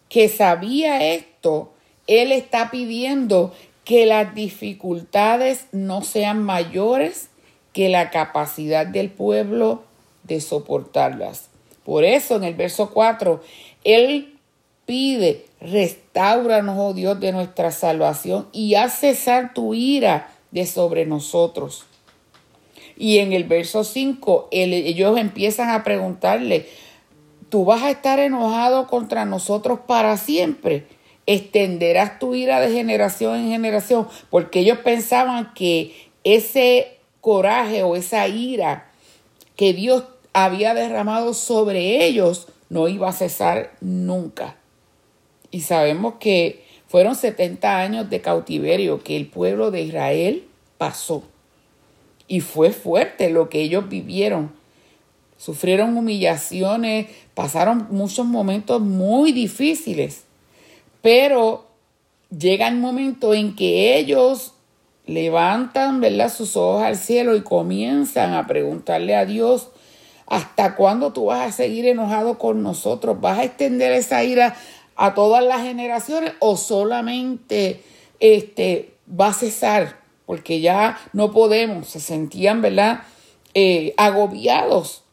que 0.10 0.27
sabía 0.27 1.13
esto, 1.13 1.75
él 2.07 2.31
está 2.31 2.72
pidiendo 2.72 3.53
que 3.86 4.07
las 4.07 4.34
dificultades 4.34 5.67
no 5.72 6.01
sean 6.01 6.41
mayores 6.41 7.29
que 7.74 7.89
la 7.89 8.10
capacidad 8.10 8.88
del 8.88 9.12
pueblo 9.12 9.84
de 10.24 10.41
soportarlas. 10.41 11.50
Por 11.86 12.05
eso 12.05 12.38
en 12.38 12.43
el 12.43 12.55
verso 12.55 12.89
4, 12.89 13.43
Él 13.84 14.39
pide, 14.88 15.46
restauranos, 15.62 16.75
oh 16.79 16.93
Dios, 16.96 17.19
de 17.19 17.31
nuestra 17.34 17.69
salvación 17.69 18.48
y 18.51 18.74
haz 18.74 18.98
cesar 19.01 19.53
tu 19.53 19.75
ira 19.75 20.31
de 20.51 20.66
sobre 20.66 21.06
nosotros. 21.06 21.86
Y 22.96 23.20
en 23.20 23.34
el 23.34 23.44
verso 23.44 23.84
5, 23.84 24.50
ellos 24.51 25.18
empiezan 25.18 25.70
a 25.70 25.84
preguntarle, 25.84 26.68
¿tú 27.50 27.66
vas 27.66 27.84
a 27.84 27.92
estar 27.92 28.20
enojado 28.20 28.88
contra 28.88 29.25
nosotros 29.25 29.80
para 29.86 30.18
siempre? 30.18 30.86
extenderás 31.27 32.20
tu 32.20 32.34
ira 32.34 32.60
de 32.60 32.72
generación 32.72 33.36
en 33.36 33.50
generación, 33.50 34.08
porque 34.32 34.62
ellos 34.62 34.80
pensaban 34.80 35.54
que 35.54 36.10
ese 36.24 36.98
coraje 37.22 37.84
o 37.84 37.96
esa 37.96 38.27
ira 38.27 38.89
que 39.56 39.74
Dios 39.74 40.06
había 40.34 40.74
derramado 40.74 41.34
sobre 41.34 42.06
ellos 42.06 42.48
no 42.70 42.88
iba 42.88 43.10
a 43.10 43.13
cesar 43.13 43.75
nunca. 43.82 44.56
Y 45.51 45.62
sabemos 45.62 46.16
que 46.20 46.66
fueron 46.88 47.15
70 47.15 47.79
años 47.79 48.10
de 48.10 48.22
cautiverio 48.22 49.03
que 49.03 49.17
el 49.17 49.27
pueblo 49.27 49.72
de 49.72 49.82
Israel 49.82 50.48
pasó. 50.77 51.24
Y 52.27 52.41
fue 52.41 52.72
fuerte 52.72 53.29
lo 53.29 53.50
que 53.50 53.62
ellos 53.62 53.89
vivieron. 53.89 54.51
Sufrieron 55.38 55.96
humillaciones, 55.98 57.08
pasaron 57.34 57.88
muchos 57.91 58.25
momentos 58.25 58.82
muy 58.82 59.32
difíciles. 59.32 60.24
Pero 61.01 61.67
llega 62.38 62.67
el 62.67 62.77
momento 62.77 63.34
en 63.34 63.56
que 63.56 63.98
ellos 63.98 64.53
levantan 65.06 66.01
¿verdad? 66.01 66.32
sus 66.34 66.58
ojos 66.58 66.84
al 66.84 66.98
cielo 66.98 67.36
y 67.36 67.41
comienzan 67.41 68.34
a 68.34 68.48
preguntarle 68.48 69.15
a 69.15 69.25
Dios, 69.25 69.70
¿hasta 70.25 70.75
cuándo 70.75 71.13
tú 71.13 71.25
vas 71.25 71.48
a 71.48 71.51
seguir 71.51 71.86
enojado 71.86 72.38
con 72.38 72.63
nosotros? 72.63 73.20
¿Vas 73.22 73.39
a 73.39 73.44
extender 73.46 73.94
esa 73.94 74.24
ira 74.24 74.56
a 74.98 75.13
todas 75.13 75.44
las 75.44 75.62
generaciones 75.62 76.34
o 76.39 76.58
solamente 76.58 77.82
este, 78.20 78.92
va 79.10 79.27
a 79.27 79.34
cesar? 79.34 80.00
Porque 80.25 80.60
ya 80.60 81.00
no 81.13 81.32
podemos, 81.32 81.88
se 81.88 82.01
sentían, 82.01 82.62
¿verdad? 82.62 83.04
Eh, 83.54 83.94
agobiados. 83.96 85.04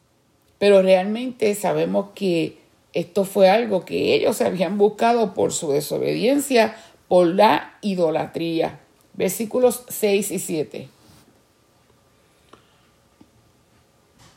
Pero 0.57 0.81
realmente 0.81 1.55
sabemos 1.55 2.07
que 2.15 2.57
esto 2.93 3.25
fue 3.25 3.49
algo 3.49 3.85
que 3.85 4.15
ellos 4.15 4.41
habían 4.41 4.77
buscado 4.77 5.33
por 5.33 5.53
su 5.53 5.71
desobediencia, 5.71 6.75
por 7.07 7.27
la 7.27 7.77
idolatría. 7.81 8.79
Versículos 9.13 9.83
6 9.87 10.31
y 10.31 10.39
7. 10.39 10.87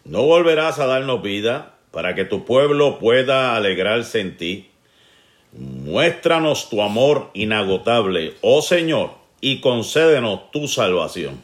No 0.05 0.25
volverás 0.25 0.79
a 0.79 0.87
darnos 0.87 1.23
vida 1.23 1.75
para 1.91 2.15
que 2.15 2.25
tu 2.25 2.45
pueblo 2.45 2.99
pueda 2.99 3.57
alegrarse 3.57 4.21
en 4.21 4.37
ti. 4.37 4.68
Muéstranos 5.53 6.69
tu 6.69 6.83
amor 6.83 7.31
inagotable, 7.35 8.35
oh 8.43 8.63
Señor, 8.63 9.13
y 9.41 9.61
concédenos 9.61 10.51
tu 10.51 10.69
salvación. 10.69 11.41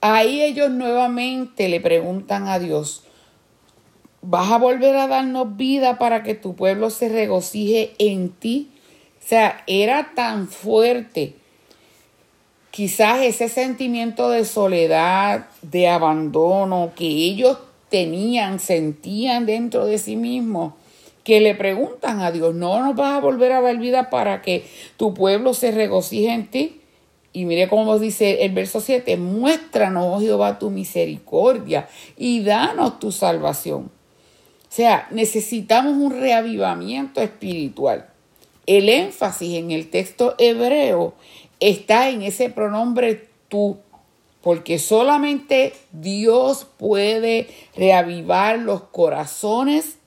Ahí 0.00 0.42
ellos 0.42 0.70
nuevamente 0.70 1.68
le 1.68 1.80
preguntan 1.80 2.46
a 2.46 2.58
Dios, 2.58 3.02
vas 4.22 4.50
a 4.52 4.58
volver 4.58 4.94
a 4.96 5.08
darnos 5.08 5.56
vida 5.56 5.98
para 5.98 6.22
que 6.22 6.34
tu 6.34 6.54
pueblo 6.54 6.90
se 6.90 7.08
regocije 7.08 7.94
en 7.98 8.30
ti. 8.30 8.68
O 9.24 9.28
sea, 9.28 9.62
era 9.66 10.12
tan 10.14 10.48
fuerte 10.48 11.34
quizás 12.78 13.22
ese 13.22 13.48
sentimiento 13.48 14.30
de 14.30 14.44
soledad, 14.44 15.48
de 15.62 15.88
abandono 15.88 16.92
que 16.94 17.06
ellos 17.06 17.58
tenían, 17.88 18.60
sentían 18.60 19.46
dentro 19.46 19.84
de 19.84 19.98
sí 19.98 20.14
mismos, 20.14 20.74
que 21.28 21.42
le 21.42 21.54
preguntan 21.54 22.22
a 22.22 22.32
Dios, 22.32 22.54
¿no 22.54 22.82
nos 22.82 22.96
vas 22.96 23.14
a 23.14 23.20
volver 23.20 23.52
a 23.52 23.60
dar 23.60 23.76
vida 23.76 24.08
para 24.08 24.40
que 24.40 24.64
tu 24.96 25.12
pueblo 25.12 25.52
se 25.52 25.72
regocije 25.72 26.32
en 26.32 26.46
ti? 26.46 26.80
Y 27.34 27.44
mire 27.44 27.68
cómo 27.68 27.98
dice 27.98 28.46
el 28.46 28.52
verso 28.52 28.80
7, 28.80 29.18
muéstranos, 29.18 30.06
oh 30.08 30.20
Jehová, 30.20 30.58
tu 30.58 30.70
misericordia 30.70 31.86
y 32.16 32.42
danos 32.42 32.98
tu 32.98 33.12
salvación. 33.12 33.90
O 33.90 34.70
sea, 34.70 35.06
necesitamos 35.10 35.98
un 35.98 36.18
reavivamiento 36.18 37.20
espiritual. 37.20 38.06
El 38.64 38.88
énfasis 38.88 39.58
en 39.58 39.70
el 39.70 39.90
texto 39.90 40.34
hebreo 40.38 41.12
está 41.60 42.08
en 42.08 42.22
ese 42.22 42.48
pronombre 42.48 43.28
tú, 43.48 43.76
porque 44.40 44.78
solamente 44.78 45.74
Dios 45.92 46.66
puede 46.78 47.48
reavivar 47.76 48.60
los 48.60 48.84
corazones 48.84 49.97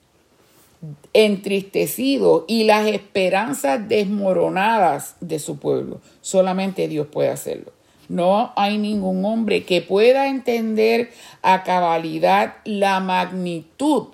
entristecido 1.12 2.44
y 2.48 2.64
las 2.64 2.86
esperanzas 2.86 3.88
desmoronadas 3.88 5.16
de 5.20 5.38
su 5.38 5.58
pueblo. 5.58 6.00
Solamente 6.20 6.88
Dios 6.88 7.06
puede 7.06 7.28
hacerlo. 7.28 7.72
No 8.08 8.52
hay 8.56 8.78
ningún 8.78 9.24
hombre 9.24 9.64
que 9.64 9.80
pueda 9.80 10.28
entender 10.28 11.10
a 11.40 11.62
cabalidad 11.62 12.56
la 12.64 13.00
magnitud 13.00 14.08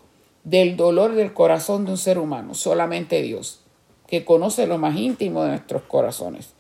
del 0.45 0.77
dolor 0.77 1.15
del 1.15 1.33
corazón 1.33 1.85
de 1.85 1.93
un 1.93 1.99
ser 1.99 2.19
humano. 2.19 2.55
Solamente 2.55 3.23
Dios, 3.23 3.61
que 4.07 4.25
conoce 4.25 4.67
lo 4.67 4.79
más 4.79 4.97
íntimo 4.97 5.43
de 5.43 5.51
nuestros 5.51 5.83
corazones. 5.83 6.51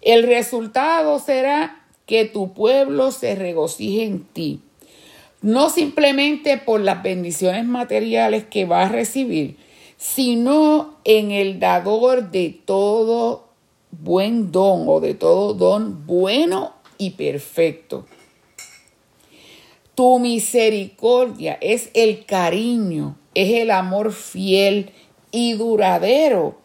El 0.00 0.22
resultado 0.22 1.18
será 1.18 1.84
que 2.06 2.24
tu 2.24 2.52
pueblo 2.52 3.10
se 3.10 3.34
regocije 3.34 4.04
en 4.04 4.24
ti 4.24 4.62
no 5.42 5.70
simplemente 5.70 6.56
por 6.58 6.80
las 6.80 7.02
bendiciones 7.02 7.64
materiales 7.64 8.44
que 8.44 8.64
va 8.64 8.82
a 8.82 8.88
recibir, 8.88 9.56
sino 9.96 10.96
en 11.04 11.30
el 11.30 11.60
dador 11.60 12.30
de 12.30 12.58
todo 12.64 13.46
buen 13.90 14.52
don 14.52 14.84
o 14.88 15.00
de 15.00 15.14
todo 15.14 15.54
don 15.54 16.06
bueno 16.06 16.74
y 16.98 17.10
perfecto. 17.10 18.06
Tu 19.94 20.18
misericordia 20.18 21.56
es 21.60 21.90
el 21.94 22.26
cariño, 22.26 23.16
es 23.34 23.62
el 23.62 23.70
amor 23.70 24.12
fiel 24.12 24.90
y 25.30 25.54
duradero, 25.54 26.58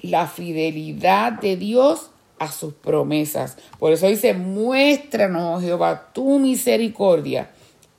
la 0.00 0.26
fidelidad 0.26 1.32
de 1.32 1.56
Dios 1.56 2.10
a 2.38 2.52
sus 2.52 2.74
promesas. 2.74 3.56
Por 3.78 3.92
eso 3.92 4.06
dice, 4.06 4.34
muéstranos, 4.34 5.62
Jehová, 5.62 6.10
tu 6.12 6.38
misericordia 6.38 7.50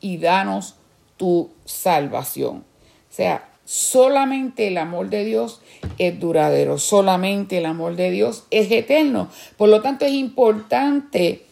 y 0.02 0.18
danos 0.18 0.76
tu 1.18 1.50
salvación. 1.66 2.58
O 2.58 3.14
sea, 3.14 3.50
solamente 3.66 4.68
el 4.68 4.78
amor 4.78 5.10
de 5.10 5.26
Dios 5.26 5.62
es 5.98 6.20
duradero, 6.20 6.78
solamente 6.78 7.58
el 7.58 7.66
amor 7.66 7.96
de 7.96 8.12
Dios 8.12 8.46
es 8.50 8.72
eterno. 8.72 9.30
Por 9.58 9.70
lo 9.70 9.82
tanto, 9.82 10.06
es 10.06 10.14
importante, 10.14 11.44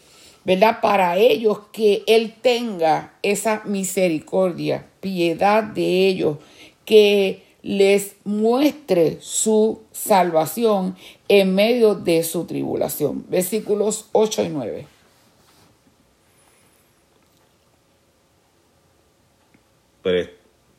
¿verdad? 0.45 0.79
Para 0.81 1.17
ellos 1.17 1.59
que 1.71 2.03
Él 2.07 2.33
tenga 2.41 3.13
esa 3.21 3.61
misericordia, 3.65 4.87
piedad 4.99 5.63
de 5.63 6.07
ellos, 6.07 6.37
que 6.85 7.43
les 7.61 8.15
muestre 8.23 9.17
su 9.19 9.81
salvación 9.91 10.95
en 11.27 11.53
medio 11.53 11.95
de 11.95 12.23
su 12.23 12.45
tribulación. 12.45 13.25
Versículos 13.27 14.05
8 14.13 14.43
y 14.43 14.49
9. 14.49 14.96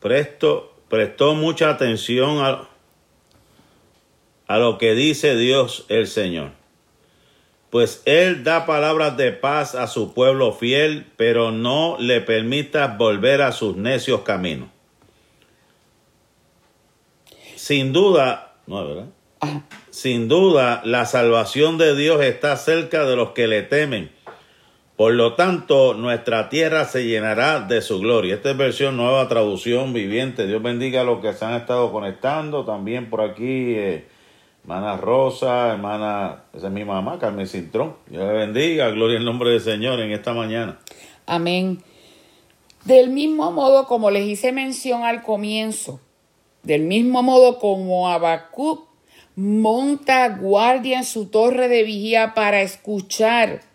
Presto, 0.01 0.75
prestó 0.89 1.35
mucha 1.35 1.71
atención 1.71 2.39
a, 2.39 2.69
a 4.47 4.59
lo 4.59 4.79
que 4.79 4.95
dice 4.95 5.37
Dios 5.37 5.85
el 5.89 6.07
Señor. 6.07 6.53
Pues 7.71 8.03
Él 8.07 8.45
da 8.45 8.65
palabras 8.65 9.17
de 9.17 9.33
paz 9.33 9.75
a 9.75 9.87
su 9.87 10.15
pueblo 10.15 10.53
fiel, 10.53 11.07
pero 11.17 11.53
no 11.53 11.97
le 11.99 12.21
permita 12.23 12.87
volver 12.87 13.43
a 13.43 13.53
sus 13.53 13.77
necios 13.77 14.23
caminos. 14.23 14.71
Sin 17.57 17.93
duda, 17.93 18.55
no, 18.67 18.87
¿verdad? 18.87 19.07
Sin 19.91 20.29
duda, 20.29 20.81
la 20.85 21.05
salvación 21.05 21.77
de 21.77 21.95
Dios 21.95 22.23
está 22.23 22.57
cerca 22.57 23.05
de 23.05 23.17
los 23.17 23.31
que 23.31 23.47
le 23.47 23.63
temen 23.63 24.11
por 24.99 25.15
lo 25.15 25.35
tanto, 25.35 25.95
nuestra 25.95 26.49
tierra 26.49 26.85
se 26.85 27.07
llenará 27.07 27.61
de 27.61 27.83
su 27.83 28.01
gloria. 28.01 28.35
Esta 28.35 28.51
es 28.51 28.57
versión 28.57 28.97
nueva, 28.97 29.29
traducción 29.29 29.93
viviente. 29.93 30.49
Dios 30.49 30.61
bendiga 30.61 31.03
a 31.03 31.05
los 31.05 31.21
que 31.21 31.33
se 31.35 31.45
han 31.45 31.55
estado 31.55 31.93
conectando. 31.93 32.65
También 32.65 33.09
por 33.09 33.21
aquí, 33.21 33.75
eh, 33.77 34.09
hermana 34.65 34.97
Rosa, 34.97 35.69
hermana, 35.69 36.43
esa 36.53 36.67
es 36.67 36.73
mi 36.73 36.85
mamá, 36.85 37.17
Carmen 37.21 37.47
Cintrón. 37.47 37.95
Dios 38.09 38.27
le 38.27 38.33
bendiga, 38.33 38.89
gloria 38.89 39.19
al 39.19 39.25
nombre 39.25 39.51
del 39.51 39.61
Señor 39.61 40.01
en 40.01 40.11
esta 40.11 40.33
mañana. 40.33 40.81
Amén. 41.27 41.81
Del 42.85 43.11
mismo 43.11 43.53
modo, 43.53 43.87
como 43.87 44.11
les 44.11 44.27
hice 44.27 44.51
mención 44.51 45.05
al 45.05 45.23
comienzo, 45.23 46.01
del 46.65 46.83
mismo 46.83 47.23
modo 47.23 47.61
como 47.61 48.09
Habacuc 48.09 48.89
monta 49.37 50.29
guardia 50.31 50.99
en 50.99 51.05
su 51.05 51.27
torre 51.27 51.69
de 51.69 51.85
vigía 51.85 52.35
para 52.35 52.63
escuchar 52.63 53.68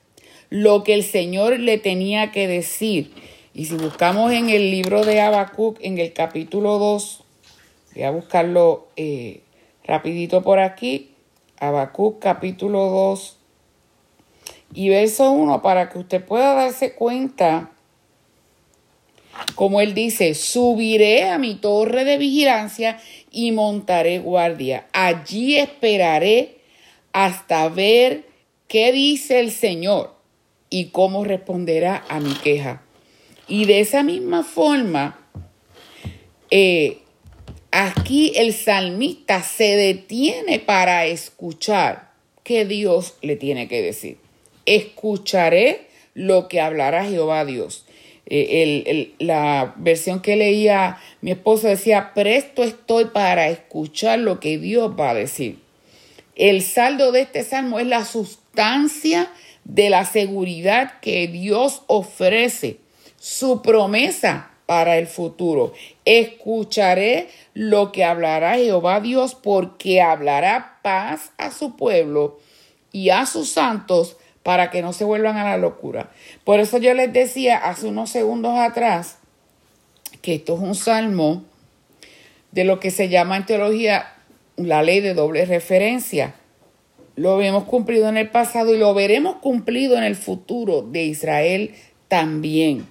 lo 0.53 0.83
que 0.83 0.93
el 0.93 1.03
Señor 1.03 1.59
le 1.59 1.79
tenía 1.79 2.31
que 2.31 2.47
decir. 2.47 3.11
Y 3.55 3.65
si 3.65 3.73
buscamos 3.73 4.31
en 4.31 4.51
el 4.51 4.69
libro 4.69 5.03
de 5.03 5.19
Habacuc, 5.19 5.79
en 5.81 5.97
el 5.97 6.13
capítulo 6.13 6.77
2, 6.77 7.23
voy 7.95 8.03
a 8.03 8.11
buscarlo 8.11 8.87
eh, 8.95 9.41
rapidito 9.83 10.43
por 10.43 10.59
aquí, 10.59 11.09
Habacuc 11.59 12.19
capítulo 12.19 12.87
2 12.87 13.37
y 14.75 14.89
verso 14.89 15.31
1 15.31 15.63
para 15.63 15.89
que 15.89 15.97
usted 15.97 16.23
pueda 16.23 16.53
darse 16.53 16.93
cuenta, 16.93 17.71
como 19.55 19.81
él 19.81 19.95
dice, 19.95 20.35
subiré 20.35 21.29
a 21.29 21.39
mi 21.39 21.55
torre 21.55 22.05
de 22.05 22.19
vigilancia 22.19 22.99
y 23.31 23.53
montaré 23.53 24.19
guardia. 24.19 24.85
Allí 24.93 25.57
esperaré 25.57 26.59
hasta 27.11 27.67
ver 27.69 28.27
qué 28.67 28.91
dice 28.91 29.39
el 29.39 29.49
Señor 29.49 30.21
y 30.73 30.85
cómo 30.85 31.23
responderá 31.23 32.03
a 32.09 32.19
mi 32.19 32.33
queja. 32.33 32.81
Y 33.47 33.65
de 33.65 33.79
esa 33.79 34.01
misma 34.01 34.43
forma, 34.43 35.19
eh, 36.49 36.97
aquí 37.69 38.31
el 38.35 38.53
salmista 38.53 39.43
se 39.43 39.75
detiene 39.75 40.57
para 40.57 41.05
escuchar 41.05 42.09
qué 42.41 42.65
Dios 42.65 43.13
le 43.21 43.35
tiene 43.35 43.67
que 43.67 43.83
decir. 43.83 44.17
Escucharé 44.65 45.89
lo 46.15 46.47
que 46.47 46.59
hablará 46.59 47.05
Jehová 47.05 47.45
Dios. 47.45 47.85
Eh, 48.25 49.13
la 49.19 49.75
versión 49.77 50.23
que 50.23 50.35
leía 50.35 50.97
mi 51.21 51.29
esposo 51.29 51.67
decía, 51.67 52.13
presto 52.15 52.63
estoy 52.63 53.05
para 53.05 53.47
escuchar 53.49 54.17
lo 54.17 54.39
que 54.39 54.57
Dios 54.57 54.99
va 54.99 55.11
a 55.11 55.13
decir. 55.13 55.59
El 56.35 56.63
saldo 56.63 57.11
de 57.11 57.21
este 57.21 57.43
salmo 57.43 57.79
es 57.79 57.85
la 57.85 58.03
sustancia 58.05 59.31
de 59.65 59.89
la 59.89 60.05
seguridad 60.05 60.99
que 60.99 61.27
Dios 61.27 61.83
ofrece, 61.87 62.77
su 63.19 63.61
promesa 63.61 64.51
para 64.65 64.97
el 64.97 65.07
futuro. 65.07 65.73
Escucharé 66.05 67.29
lo 67.53 67.91
que 67.91 68.03
hablará 68.03 68.55
Jehová 68.55 68.99
Dios 68.99 69.35
porque 69.35 70.01
hablará 70.01 70.79
paz 70.81 71.31
a 71.37 71.51
su 71.51 71.75
pueblo 71.75 72.39
y 72.91 73.09
a 73.09 73.25
sus 73.25 73.49
santos 73.49 74.17
para 74.43 74.69
que 74.69 74.81
no 74.81 74.93
se 74.93 75.05
vuelvan 75.05 75.37
a 75.37 75.45
la 75.45 75.57
locura. 75.57 76.11
Por 76.43 76.59
eso 76.59 76.77
yo 76.77 76.93
les 76.93 77.11
decía 77.13 77.57
hace 77.57 77.87
unos 77.87 78.09
segundos 78.09 78.57
atrás 78.57 79.17
que 80.21 80.35
esto 80.35 80.55
es 80.55 80.59
un 80.59 80.75
salmo 80.75 81.43
de 82.51 82.63
lo 82.65 82.79
que 82.79 82.91
se 82.91 83.09
llama 83.09 83.37
en 83.37 83.45
teología 83.45 84.13
la 84.57 84.83
ley 84.83 84.99
de 84.99 85.13
doble 85.13 85.45
referencia. 85.45 86.35
Lo 87.15 87.41
hemos 87.41 87.65
cumplido 87.65 88.09
en 88.09 88.17
el 88.17 88.29
pasado 88.29 88.73
y 88.73 88.79
lo 88.79 88.93
veremos 88.93 89.35
cumplido 89.35 89.97
en 89.97 90.03
el 90.03 90.15
futuro 90.15 90.81
de 90.81 91.03
Israel 91.03 91.75
también. 92.07 92.87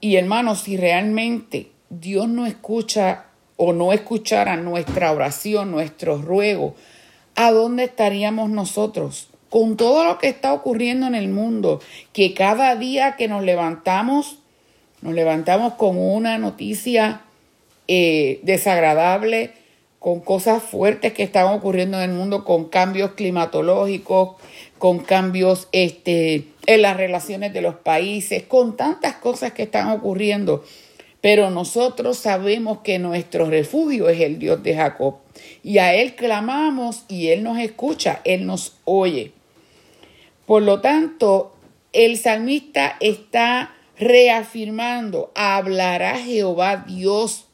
Y 0.00 0.16
hermanos, 0.16 0.60
si 0.60 0.76
realmente 0.76 1.70
Dios 1.90 2.28
no 2.28 2.46
escucha 2.46 3.26
o 3.56 3.72
no 3.72 3.92
escuchara 3.92 4.56
nuestra 4.56 5.12
oración, 5.12 5.70
nuestro 5.70 6.18
ruego, 6.18 6.74
¿a 7.34 7.50
dónde 7.50 7.84
estaríamos 7.84 8.50
nosotros? 8.50 9.28
Con 9.50 9.76
todo 9.76 10.04
lo 10.04 10.18
que 10.18 10.28
está 10.28 10.52
ocurriendo 10.52 11.06
en 11.06 11.14
el 11.14 11.28
mundo, 11.28 11.80
que 12.12 12.34
cada 12.34 12.74
día 12.76 13.16
que 13.16 13.28
nos 13.28 13.44
levantamos, 13.44 14.38
nos 15.02 15.14
levantamos 15.14 15.74
con 15.74 15.98
una 15.98 16.38
noticia 16.38 17.22
eh, 17.88 18.40
desagradable, 18.42 19.52
con 20.02 20.18
cosas 20.18 20.64
fuertes 20.64 21.12
que 21.12 21.22
están 21.22 21.46
ocurriendo 21.46 21.96
en 22.02 22.10
el 22.10 22.16
mundo, 22.16 22.44
con 22.44 22.64
cambios 22.64 23.12
climatológicos, 23.12 24.30
con 24.76 24.98
cambios 24.98 25.68
este, 25.70 26.48
en 26.66 26.82
las 26.82 26.96
relaciones 26.96 27.52
de 27.52 27.60
los 27.60 27.76
países, 27.76 28.42
con 28.42 28.76
tantas 28.76 29.14
cosas 29.14 29.52
que 29.52 29.62
están 29.62 29.90
ocurriendo. 29.90 30.64
Pero 31.20 31.50
nosotros 31.50 32.18
sabemos 32.18 32.78
que 32.82 32.98
nuestro 32.98 33.46
refugio 33.48 34.08
es 34.08 34.20
el 34.20 34.40
Dios 34.40 34.60
de 34.64 34.74
Jacob. 34.74 35.18
Y 35.62 35.78
a 35.78 35.94
Él 35.94 36.16
clamamos 36.16 37.04
y 37.06 37.28
Él 37.28 37.44
nos 37.44 37.60
escucha, 37.60 38.22
Él 38.24 38.44
nos 38.44 38.74
oye. 38.84 39.30
Por 40.46 40.64
lo 40.64 40.80
tanto, 40.80 41.54
el 41.92 42.18
salmista 42.18 42.96
está 42.98 43.72
reafirmando, 43.96 45.30
hablará 45.36 46.18
Jehová 46.18 46.86
Dios, 46.88 47.46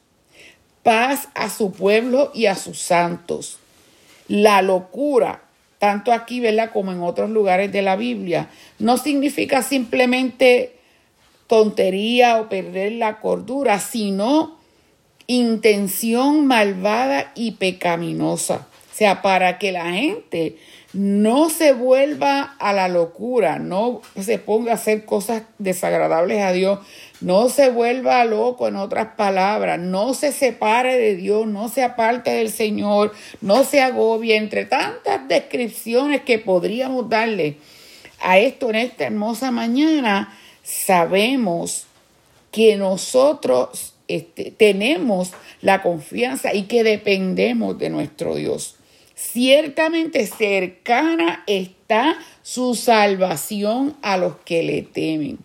paz 0.83 1.29
a 1.33 1.49
su 1.49 1.71
pueblo 1.71 2.31
y 2.33 2.45
a 2.47 2.55
sus 2.55 2.79
santos. 2.79 3.59
La 4.27 4.61
locura, 4.61 5.41
tanto 5.79 6.11
aquí, 6.11 6.39
¿verdad? 6.39 6.71
Como 6.71 6.91
en 6.91 7.01
otros 7.01 7.29
lugares 7.29 7.71
de 7.71 7.81
la 7.81 7.95
Biblia, 7.95 8.49
no 8.77 8.97
significa 8.97 9.61
simplemente 9.61 10.75
tontería 11.47 12.39
o 12.39 12.49
perder 12.49 12.93
la 12.93 13.19
cordura, 13.19 13.79
sino 13.79 14.57
intención 15.25 16.45
malvada 16.47 17.31
y 17.35 17.51
pecaminosa. 17.51 18.67
O 18.91 18.95
sea, 18.95 19.21
para 19.21 19.57
que 19.57 19.71
la 19.71 19.91
gente 19.91 20.57
no 20.93 21.49
se 21.49 21.73
vuelva 21.73 22.55
a 22.59 22.73
la 22.73 22.87
locura, 22.87 23.59
no 23.59 24.01
se 24.19 24.39
ponga 24.39 24.71
a 24.71 24.75
hacer 24.75 25.05
cosas 25.05 25.43
desagradables 25.57 26.41
a 26.41 26.51
Dios, 26.51 26.79
no 27.21 27.49
se 27.49 27.69
vuelva 27.69 28.23
loco 28.23 28.67
en 28.67 28.75
otras 28.75 29.15
palabras, 29.15 29.79
no 29.79 30.13
se 30.13 30.31
separe 30.31 30.97
de 30.97 31.15
Dios, 31.15 31.47
no 31.47 31.69
se 31.69 31.83
aparte 31.83 32.31
del 32.31 32.49
Señor, 32.49 33.13
no 33.41 33.63
se 33.63 33.81
agobie 33.81 34.37
entre 34.37 34.65
tantas 34.65 35.27
descripciones 35.27 36.21
que 36.21 36.39
podríamos 36.39 37.09
darle 37.09 37.57
a 38.21 38.37
esto 38.39 38.69
en 38.69 38.75
esta 38.77 39.05
hermosa 39.05 39.51
mañana, 39.51 40.37
sabemos 40.63 41.85
que 42.51 42.75
nosotros 42.75 43.93
este, 44.07 44.51
tenemos 44.51 45.31
la 45.61 45.81
confianza 45.81 46.53
y 46.53 46.63
que 46.63 46.83
dependemos 46.83 47.77
de 47.77 47.89
nuestro 47.89 48.35
Dios. 48.35 48.78
Ciertamente 49.21 50.25
cercana 50.27 51.43
está 51.45 52.17
su 52.41 52.73
salvación 52.73 53.97
a 54.01 54.15
los 54.15 54.37
que 54.45 54.63
le 54.63 54.81
temen. 54.81 55.39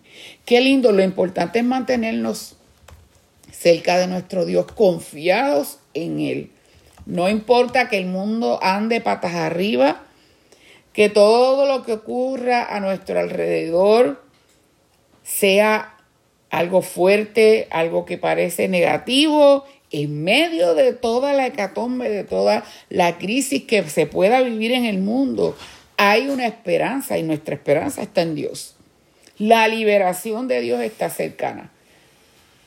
Qué 0.45 0.61
lindo, 0.61 0.93
lo 0.93 1.03
importante 1.03 1.59
es 1.59 1.65
mantenernos 1.65 2.55
cerca 3.51 3.97
de 3.97 4.07
nuestro 4.07 4.45
Dios, 4.45 4.71
confiados 4.71 5.79
en 5.93 6.21
Él. 6.21 6.51
No 7.05 7.27
importa 7.27 7.89
que 7.89 7.97
el 7.97 8.05
mundo 8.05 8.59
ande 8.63 9.01
patas 9.01 9.35
arriba, 9.35 10.03
que 10.93 11.09
todo 11.09 11.67
lo 11.67 11.83
que 11.83 11.91
ocurra 11.91 12.73
a 12.73 12.79
nuestro 12.79 13.19
alrededor 13.19 14.23
sea 15.21 15.97
algo 16.49 16.81
fuerte, 16.81 17.67
algo 17.71 18.05
que 18.05 18.17
parece 18.17 18.69
negativo 18.69 19.65
en 19.91 20.23
medio 20.23 20.75
de 20.75 20.93
toda 20.93 21.33
la 21.33 21.47
hecatombe, 21.47 22.09
de 22.09 22.23
toda 22.23 22.63
la 22.89 23.17
crisis 23.17 23.63
que 23.63 23.87
se 23.89 24.05
pueda 24.05 24.41
vivir 24.41 24.71
en 24.71 24.85
el 24.85 24.97
mundo, 24.97 25.55
hay 25.97 26.27
una 26.27 26.47
esperanza 26.47 27.17
y 27.17 27.23
nuestra 27.23 27.55
esperanza 27.55 28.01
está 28.01 28.21
en 28.21 28.35
Dios. 28.35 28.75
La 29.37 29.67
liberación 29.67 30.47
de 30.47 30.61
Dios 30.61 30.81
está 30.81 31.09
cercana. 31.09 31.71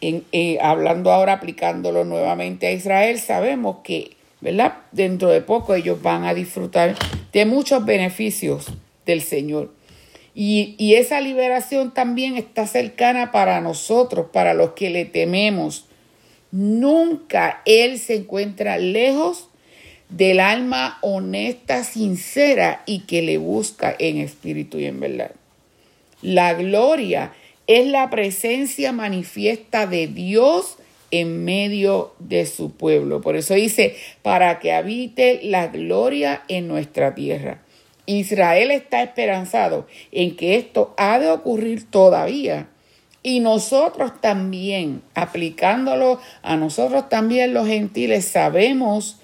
Eh, 0.00 0.58
hablando 0.62 1.12
ahora, 1.12 1.34
aplicándolo 1.34 2.04
nuevamente 2.04 2.68
a 2.68 2.72
Israel, 2.72 3.18
sabemos 3.18 3.78
que, 3.82 4.16
¿verdad? 4.40 4.74
Dentro 4.92 5.28
de 5.28 5.40
poco 5.40 5.74
ellos 5.74 6.00
van 6.00 6.24
a 6.24 6.34
disfrutar 6.34 6.96
de 7.32 7.46
muchos 7.46 7.84
beneficios 7.84 8.66
del 9.06 9.22
Señor. 9.22 9.72
Y 10.40 10.94
esa 10.94 11.20
liberación 11.20 11.92
también 11.92 12.36
está 12.36 12.68
cercana 12.68 13.32
para 13.32 13.60
nosotros, 13.60 14.26
para 14.32 14.54
los 14.54 14.70
que 14.70 14.88
le 14.88 15.04
tememos 15.04 15.87
Nunca 16.50 17.62
Él 17.64 17.98
se 17.98 18.16
encuentra 18.16 18.78
lejos 18.78 19.48
del 20.08 20.40
alma 20.40 20.98
honesta, 21.02 21.84
sincera 21.84 22.82
y 22.86 23.00
que 23.00 23.22
le 23.22 23.38
busca 23.38 23.94
en 23.98 24.18
espíritu 24.18 24.78
y 24.78 24.86
en 24.86 25.00
verdad. 25.00 25.32
La 26.22 26.54
gloria 26.54 27.32
es 27.66 27.86
la 27.86 28.08
presencia 28.08 28.92
manifiesta 28.92 29.86
de 29.86 30.06
Dios 30.06 30.76
en 31.10 31.44
medio 31.44 32.14
de 32.18 32.46
su 32.46 32.72
pueblo. 32.72 33.20
Por 33.20 33.36
eso 33.36 33.54
dice, 33.54 33.96
para 34.22 34.58
que 34.58 34.72
habite 34.72 35.40
la 35.42 35.68
gloria 35.68 36.42
en 36.48 36.68
nuestra 36.68 37.14
tierra. 37.14 37.62
Israel 38.06 38.70
está 38.70 39.02
esperanzado 39.02 39.86
en 40.12 40.34
que 40.34 40.56
esto 40.56 40.94
ha 40.96 41.18
de 41.18 41.30
ocurrir 41.30 41.90
todavía 41.90 42.68
y 43.22 43.40
nosotros 43.40 44.20
también, 44.20 45.02
aplicándolo 45.14 46.20
a 46.42 46.56
nosotros 46.56 47.08
también 47.08 47.52
los 47.52 47.66
gentiles, 47.66 48.24
sabemos 48.26 49.18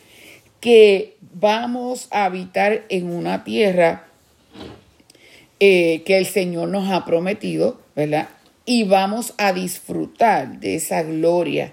que 0.61 1.17
vamos 1.21 2.09
a 2.11 2.25
habitar 2.25 2.85
en 2.89 3.11
una 3.11 3.45
tierra 3.45 4.07
eh, 5.61 6.03
que 6.05 6.19
el 6.19 6.27
Señor 6.27 6.69
nos 6.69 6.91
ha 6.91 7.05
prometido, 7.05 7.81
¿verdad? 7.95 8.29
Y 8.67 8.85
vamos 8.85 9.35
a 9.39 9.53
disfrutar 9.53 10.59
de 10.59 10.75
esa 10.75 11.03
gloria, 11.03 11.73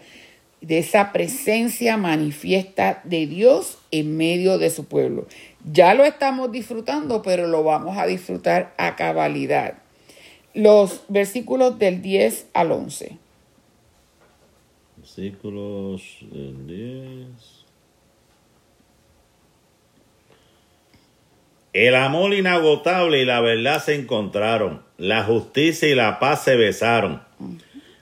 de 0.62 0.78
esa 0.78 1.12
presencia 1.12 1.98
manifiesta 1.98 3.02
de 3.04 3.26
Dios 3.26 3.80
en 3.90 4.16
medio 4.18 4.60
de 4.60 4.70
su 4.70 4.86
pueblo. 4.86 5.26
Ya 5.72 5.96
lo 5.96 6.06
estamos 6.06 6.52
disfrutando, 6.52 7.24
pero 7.24 7.48
lo 7.48 7.64
vamos 7.64 7.98
a 7.98 8.06
disfrutar 8.06 8.74
a 8.78 8.96
cabalidad 8.96 9.76
los 10.54 11.04
versículos 11.08 11.80
del 11.80 12.02
10 12.02 12.48
al 12.54 12.72
11. 12.72 13.18
Versículos 14.98 16.02
del 16.22 16.68
10. 16.68 17.62
El 21.74 21.96
amor 21.96 22.34
inagotable 22.34 23.22
y 23.22 23.26
la 23.26 23.40
verdad 23.40 23.82
se 23.82 23.96
encontraron. 23.96 24.84
La 24.98 25.24
justicia 25.24 25.88
y 25.88 25.96
la 25.96 26.20
paz 26.20 26.44
se 26.44 26.58
besaron. 26.58 27.22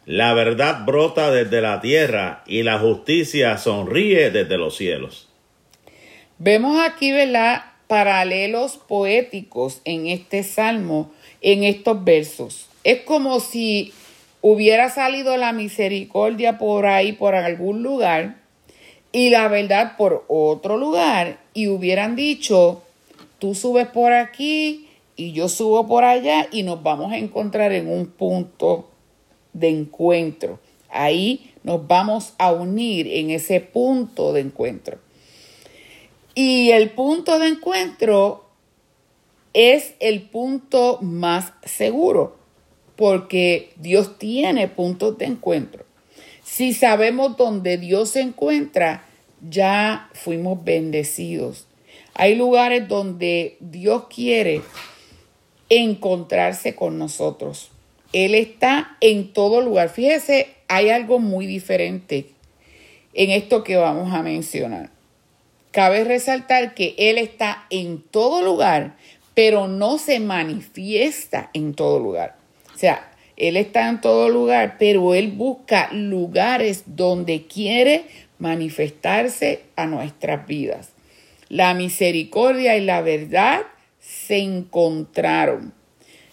La 0.06 0.34
verdad 0.34 0.86
brota 0.86 1.30
desde 1.30 1.62
la 1.62 1.80
tierra 1.82 2.44
y 2.48 2.64
la 2.64 2.80
justicia 2.80 3.58
sonríe 3.60 4.32
desde 4.32 4.58
los 4.58 4.76
cielos. 4.76 5.30
Vemos 6.40 6.80
aquí, 6.82 7.12
¿verdad? 7.12 7.64
Paralelos 7.86 8.78
poéticos 8.78 9.82
en 9.86 10.08
este 10.08 10.42
salmo 10.44 11.12
en 11.42 11.64
estos 11.64 12.04
versos. 12.04 12.68
Es 12.84 13.02
como 13.02 13.40
si 13.40 13.94
hubiera 14.42 14.90
salido 14.90 15.38
la 15.38 15.52
misericordia 15.52 16.58
por 16.58 16.86
ahí, 16.86 17.14
por 17.14 17.36
algún 17.36 17.84
lugar, 17.84 18.38
y 19.12 19.30
la 19.30 19.48
verdad 19.48 19.98
por 19.98 20.26
otro 20.28 20.78
lugar, 20.78 21.40
y 21.54 21.68
hubieran 21.68 22.16
dicho, 22.16 22.84
tú 23.40 23.56
subes 23.56 23.88
por 23.88 24.14
aquí 24.14 24.88
y 25.16 25.34
yo 25.34 25.50
subo 25.50 25.88
por 25.88 26.04
allá 26.04 26.48
y 26.52 26.64
nos 26.64 26.84
vamos 26.84 27.12
a 27.12 27.18
encontrar 27.18 27.74
en 27.74 27.90
un 27.90 28.06
punto 28.06 28.90
de 29.54 29.70
encuentro. 29.70 30.60
Ahí 30.90 31.52
nos 31.64 31.88
vamos 31.88 32.34
a 32.38 32.52
unir 32.52 33.08
en 33.08 33.30
ese 33.30 33.60
punto 33.60 34.32
de 34.34 34.42
encuentro. 34.42 34.98
Y 36.36 36.72
el 36.72 36.92
punto 36.92 37.38
de 37.40 37.48
encuentro 37.48 38.46
es 39.60 39.94
el 40.00 40.22
punto 40.22 41.00
más 41.02 41.52
seguro, 41.66 42.38
porque 42.96 43.74
Dios 43.76 44.18
tiene 44.18 44.70
puntos 44.70 45.18
de 45.18 45.26
encuentro. 45.26 45.84
Si 46.46 46.74
sabemos 46.74 47.36
dónde 47.36 47.78
Dios 47.78 48.12
se 48.12 48.22
encuentra, 48.22 49.06
ya 49.50 50.10
fuimos 50.14 50.64
bendecidos. 50.64 51.68
Hay 52.14 52.36
lugares 52.36 52.88
donde 52.88 53.58
Dios 53.60 54.06
quiere 54.10 54.62
encontrarse 55.68 56.74
con 56.74 56.98
nosotros. 56.98 57.70
Él 58.14 58.36
está 58.36 58.96
en 59.02 59.34
todo 59.34 59.60
lugar. 59.60 59.90
Fíjese, 59.90 60.48
hay 60.70 60.90
algo 60.90 61.20
muy 61.20 61.46
diferente 61.46 62.28
en 63.14 63.32
esto 63.32 63.66
que 63.66 63.76
vamos 63.76 64.14
a 64.14 64.24
mencionar. 64.24 64.90
Cabe 65.72 66.04
resaltar 66.04 66.74
que 66.74 66.96
Él 66.98 67.18
está 67.18 67.68
en 67.70 68.02
todo 68.02 68.42
lugar, 68.42 68.98
pero 69.40 69.70
no 69.70 69.98
se 70.00 70.20
manifiesta 70.20 71.50
en 71.54 71.74
todo 71.74 71.98
lugar. 71.98 72.36
O 72.76 72.78
sea, 72.78 73.10
Él 73.38 73.56
está 73.56 73.88
en 73.88 74.02
todo 74.02 74.28
lugar, 74.28 74.76
pero 74.78 75.16
Él 75.16 75.32
busca 75.32 75.88
lugares 75.94 76.84
donde 76.88 77.48
quiere 77.48 78.04
manifestarse 78.38 79.62
a 79.78 79.86
nuestras 79.86 80.46
vidas. 80.46 80.90
La 81.48 81.74
misericordia 81.74 82.76
y 82.76 82.84
la 82.84 83.00
verdad 83.00 83.62
se 84.02 84.40
encontraron. 84.40 85.72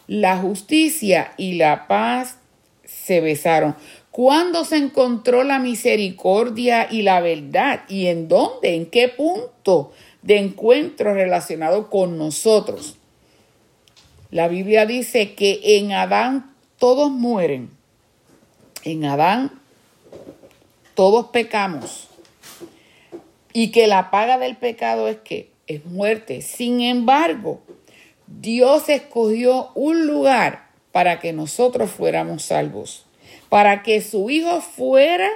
La 0.09 0.39
justicia 0.39 1.31
y 1.37 1.53
la 1.53 1.87
paz 1.87 2.39
se 2.85 3.21
besaron. 3.21 3.77
¿Cuándo 4.11 4.65
se 4.65 4.79
encontró 4.79 5.45
la 5.45 5.61
misericordia 5.61 6.89
y 6.91 7.03
la 7.03 7.21
verdad? 7.21 7.83
¿Y 7.89 8.07
en 8.07 8.27
dónde? 8.27 8.75
¿En 8.75 8.87
qué 8.87 9.07
punto 9.07 9.93
de 10.27 10.39
encuentro 10.39 11.15
relacionado 11.15 11.89
con 11.89 12.19
nosotros? 12.19 12.97
La 14.31 14.49
Biblia 14.49 14.85
dice 14.85 15.35
que 15.35 15.61
en 15.63 15.93
Adán 15.93 16.53
todos 16.79 17.11
mueren. 17.11 17.71
En 18.83 19.05
Adán 19.05 19.61
todos 20.95 21.27
pecamos 21.27 22.09
y 23.53 23.71
que 23.71 23.87
la 23.87 24.11
paga 24.11 24.39
del 24.39 24.57
pecado 24.57 25.09
es 25.09 25.19
que 25.19 25.51
es 25.69 25.85
muerte. 25.85 26.43
Sin 26.43 26.81
embargo, 26.81 27.61
Dios 28.27 28.89
escogió 28.89 29.71
un 29.75 30.07
lugar 30.07 30.71
para 30.91 31.21
que 31.21 31.33
nosotros 31.33 31.91
fuéramos 31.91 32.43
salvos, 32.43 33.07
para 33.49 33.83
que 33.83 34.01
su 34.03 34.29
Hijo 34.29 34.61
fuera 34.61 35.29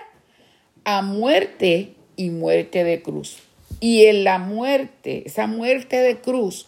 a 0.85 1.03
muerte 1.03 1.95
y 2.17 2.31
muerte 2.31 2.83
de 2.83 3.03
cruz. 3.03 3.39
Y 3.81 4.05
en 4.05 4.25
la 4.25 4.39
muerte, 4.39 5.23
esa 5.25 5.47
muerte 5.47 5.97
de 5.97 6.21
cruz, 6.21 6.67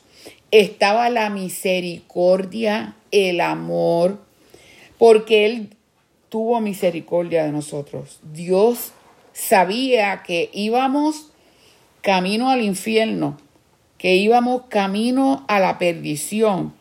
estaba 0.51 1.11
la 1.11 1.29
misericordia, 1.29 2.96
el 3.11 3.40
amor, 3.40 4.18
porque 4.98 5.44
Él 5.46 5.77
tuvo 6.31 6.61
misericordia 6.61 7.44
de 7.44 7.53
nosotros. 7.53 8.20
Dios 8.33 8.92
sabía 9.35 10.22
que 10.22 10.48
íbamos 10.55 11.31
camino 12.01 12.51
al 12.51 12.62
infierno, 12.62 13.38
que 13.98 14.16
íbamos 14.16 14.62
camino 14.68 15.44
a 15.48 15.61
la 15.61 15.79
perdición, 15.79 16.75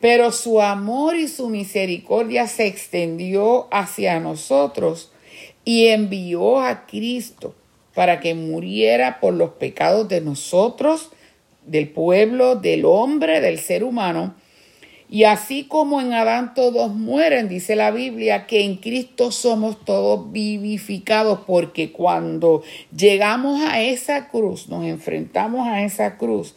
pero 0.00 0.32
su 0.32 0.60
amor 0.60 1.14
y 1.14 1.28
su 1.28 1.48
misericordia 1.48 2.48
se 2.48 2.66
extendió 2.66 3.68
hacia 3.72 4.18
nosotros 4.18 5.12
y 5.64 5.86
envió 5.88 6.60
a 6.60 6.86
Cristo 6.86 7.54
para 7.94 8.20
que 8.20 8.34
muriera 8.34 9.20
por 9.20 9.34
los 9.34 9.50
pecados 9.50 10.08
de 10.08 10.20
nosotros, 10.20 11.10
del 11.66 11.88
pueblo, 11.88 12.56
del 12.56 12.84
hombre, 12.84 13.40
del 13.40 13.58
ser 13.58 13.84
humano, 13.84 14.34
y 15.12 15.24
así 15.24 15.64
como 15.64 16.00
en 16.00 16.12
Adán 16.12 16.54
todos 16.54 16.94
mueren, 16.94 17.48
dice 17.48 17.74
la 17.74 17.90
Biblia, 17.90 18.46
que 18.46 18.64
en 18.64 18.76
Cristo 18.76 19.32
somos 19.32 19.84
todos 19.84 20.30
vivificados, 20.30 21.40
porque 21.48 21.90
cuando 21.90 22.62
llegamos 22.96 23.60
a 23.60 23.82
esa 23.82 24.28
cruz, 24.28 24.68
nos 24.68 24.84
enfrentamos 24.84 25.66
a 25.66 25.82
esa 25.82 26.16
cruz, 26.16 26.54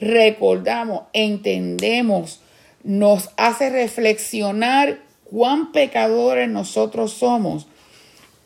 recordamos, 0.00 1.02
entendemos, 1.14 2.40
nos 2.84 3.30
hace 3.36 3.70
reflexionar 3.70 5.00
cuán 5.24 5.72
pecadores 5.72 6.48
nosotros 6.48 7.10
somos 7.10 7.66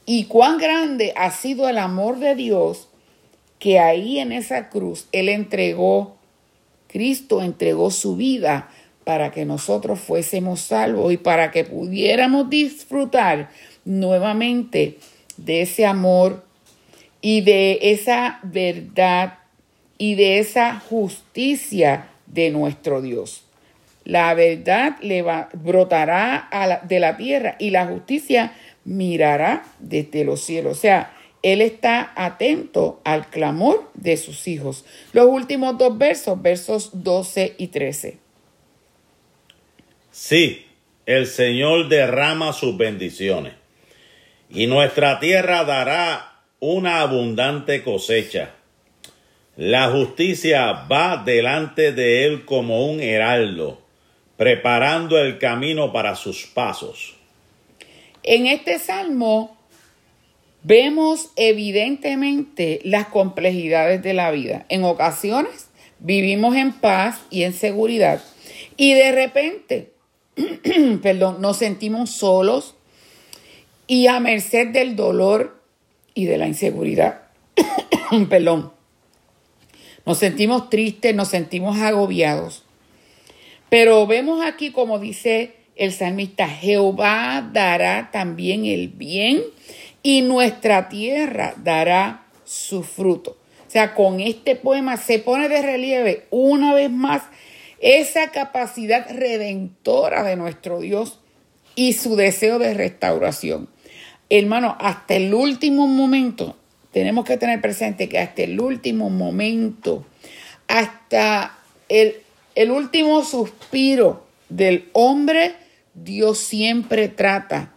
y 0.07 0.25
cuán 0.25 0.59
grande 0.59 1.13
ha 1.17 1.31
sido 1.31 1.69
el 1.69 1.79
amor 1.79 2.19
de 2.19 2.35
Dios 2.35 2.89
que 3.59 3.79
ahí 3.79 4.19
en 4.19 4.33
esa 4.33 4.69
cruz 4.69 5.07
Él 5.13 5.29
entregó, 5.29 6.17
Cristo 6.89 7.43
entregó 7.43 7.91
su 7.91 8.17
vida 8.17 8.69
para 9.05 9.31
que 9.31 9.45
nosotros 9.45 10.01
fuésemos 10.01 10.61
salvos 10.61 11.13
y 11.13 11.17
para 11.17 11.51
que 11.51 11.65
pudiéramos 11.65 12.51
disfrutar 12.51 13.51
nuevamente 13.85 14.99
de 15.37 15.63
ese 15.63 15.87
amor 15.87 16.45
y 17.21 17.43
de 17.43 17.79
esa 17.83 18.41
verdad 18.43 19.39
y 19.99 20.15
de 20.15 20.39
esa 20.39 20.81
justicia 20.81 22.09
de 22.27 22.51
nuestro 22.51 23.03
Dios. 23.03 23.45
La 24.05 24.33
verdad 24.35 24.97
le 25.03 25.23
va, 25.23 25.51
brotará 25.53 26.49
de 26.85 27.01
la 27.01 27.17
tierra 27.17 27.57
y 27.59 27.71
la 27.71 27.87
justicia 27.87 28.53
mirará 28.85 29.65
desde 29.79 30.25
los 30.25 30.41
cielos. 30.41 30.79
O 30.79 30.81
sea, 30.81 31.17
Él 31.43 31.61
está 31.61 32.13
atento 32.17 33.01
al 33.05 33.29
clamor 33.29 33.91
de 33.95 34.17
sus 34.17 34.47
hijos. 34.49 34.85
Los 35.13 35.27
últimos 35.27 35.79
dos 35.79 35.97
versos, 35.97 36.41
versos 36.41 36.91
12 36.93 37.55
y 37.59 37.69
13. 37.69 38.19
Sí, 40.11 40.67
el 41.07 41.27
Señor 41.27 41.89
derrama 41.89 42.53
sus 42.53 42.77
bendiciones 42.77 43.55
y 44.51 44.67
nuestra 44.67 45.21
tierra 45.21 45.65
dará 45.65 46.43
una 46.59 47.01
abundante 47.01 47.83
cosecha. 47.83 48.51
La 49.57 49.91
justicia 49.91 50.73
va 50.91 51.23
delante 51.25 51.93
de 51.93 52.27
él 52.27 52.45
como 52.45 52.87
un 52.87 53.01
heraldo, 53.01 53.81
preparando 54.37 55.19
el 55.19 55.39
camino 55.39 55.93
para 55.93 56.17
sus 56.17 56.47
pasos. 56.47 57.17
En 58.23 58.47
este 58.47 58.79
salmo 58.79 59.57
vemos 60.63 61.31
evidentemente 61.37 62.81
las 62.85 63.07
complejidades 63.07 64.03
de 64.03 64.15
la 64.15 64.31
vida. 64.31 64.67
En 64.69 64.85
ocasiones 64.85 65.69
vivimos 65.99 66.57
en 66.57 66.73
paz 66.73 67.21
y 67.31 67.45
en 67.45 67.53
seguridad 67.53 68.23
y 68.77 68.95
de 68.95 69.13
repente 69.13 69.93
perdón, 71.03 71.41
nos 71.41 71.57
sentimos 71.57 72.11
solos 72.11 72.75
y 73.87 74.07
a 74.07 74.21
merced 74.21 74.69
del 74.69 74.97
dolor 74.97 75.61
y 76.15 76.27
de 76.27 76.39
la 76.39 76.47
inseguridad. 76.47 77.23
perdón. 78.29 78.73
Nos 80.07 80.19
sentimos 80.19 80.71
tristes, 80.71 81.15
nos 81.15 81.29
sentimos 81.29 81.79
agobiados. 81.79 82.65
Pero 83.69 84.07
vemos 84.07 84.45
aquí 84.45 84.73
como 84.73 84.99
dice 84.99 85.55
el 85.81 85.95
salmista, 85.95 86.47
Jehová 86.47 87.49
dará 87.55 88.11
también 88.13 88.67
el 88.67 88.89
bien 88.89 89.41
y 90.03 90.21
nuestra 90.21 90.91
tierra 90.91 91.55
dará 91.57 92.27
su 92.45 92.83
fruto. 92.83 93.39
O 93.67 93.71
sea, 93.71 93.95
con 93.95 94.21
este 94.21 94.57
poema 94.57 94.99
se 94.99 95.21
pone 95.21 95.49
de 95.49 95.63
relieve 95.63 96.27
una 96.29 96.75
vez 96.75 96.91
más 96.91 97.23
esa 97.81 98.31
capacidad 98.31 99.09
redentora 99.11 100.23
de 100.23 100.37
nuestro 100.37 100.81
Dios 100.81 101.19
y 101.77 101.95
su 101.95 102.15
deseo 102.15 102.59
de 102.59 102.75
restauración. 102.75 103.71
Hermano, 104.29 104.77
hasta 104.81 105.15
el 105.15 105.33
último 105.33 105.87
momento, 105.87 106.57
tenemos 106.93 107.25
que 107.25 107.39
tener 107.39 107.63
presente 107.63 108.07
que 108.07 108.19
hasta 108.19 108.43
el 108.43 108.61
último 108.61 109.09
momento, 109.09 110.05
hasta 110.69 111.59
el, 111.89 112.17
el 112.55 112.71
último 112.71 113.25
suspiro 113.25 114.27
del 114.51 114.91
hombre, 114.93 115.55
Dios 116.03 116.39
siempre 116.39 117.09
trata 117.09 117.75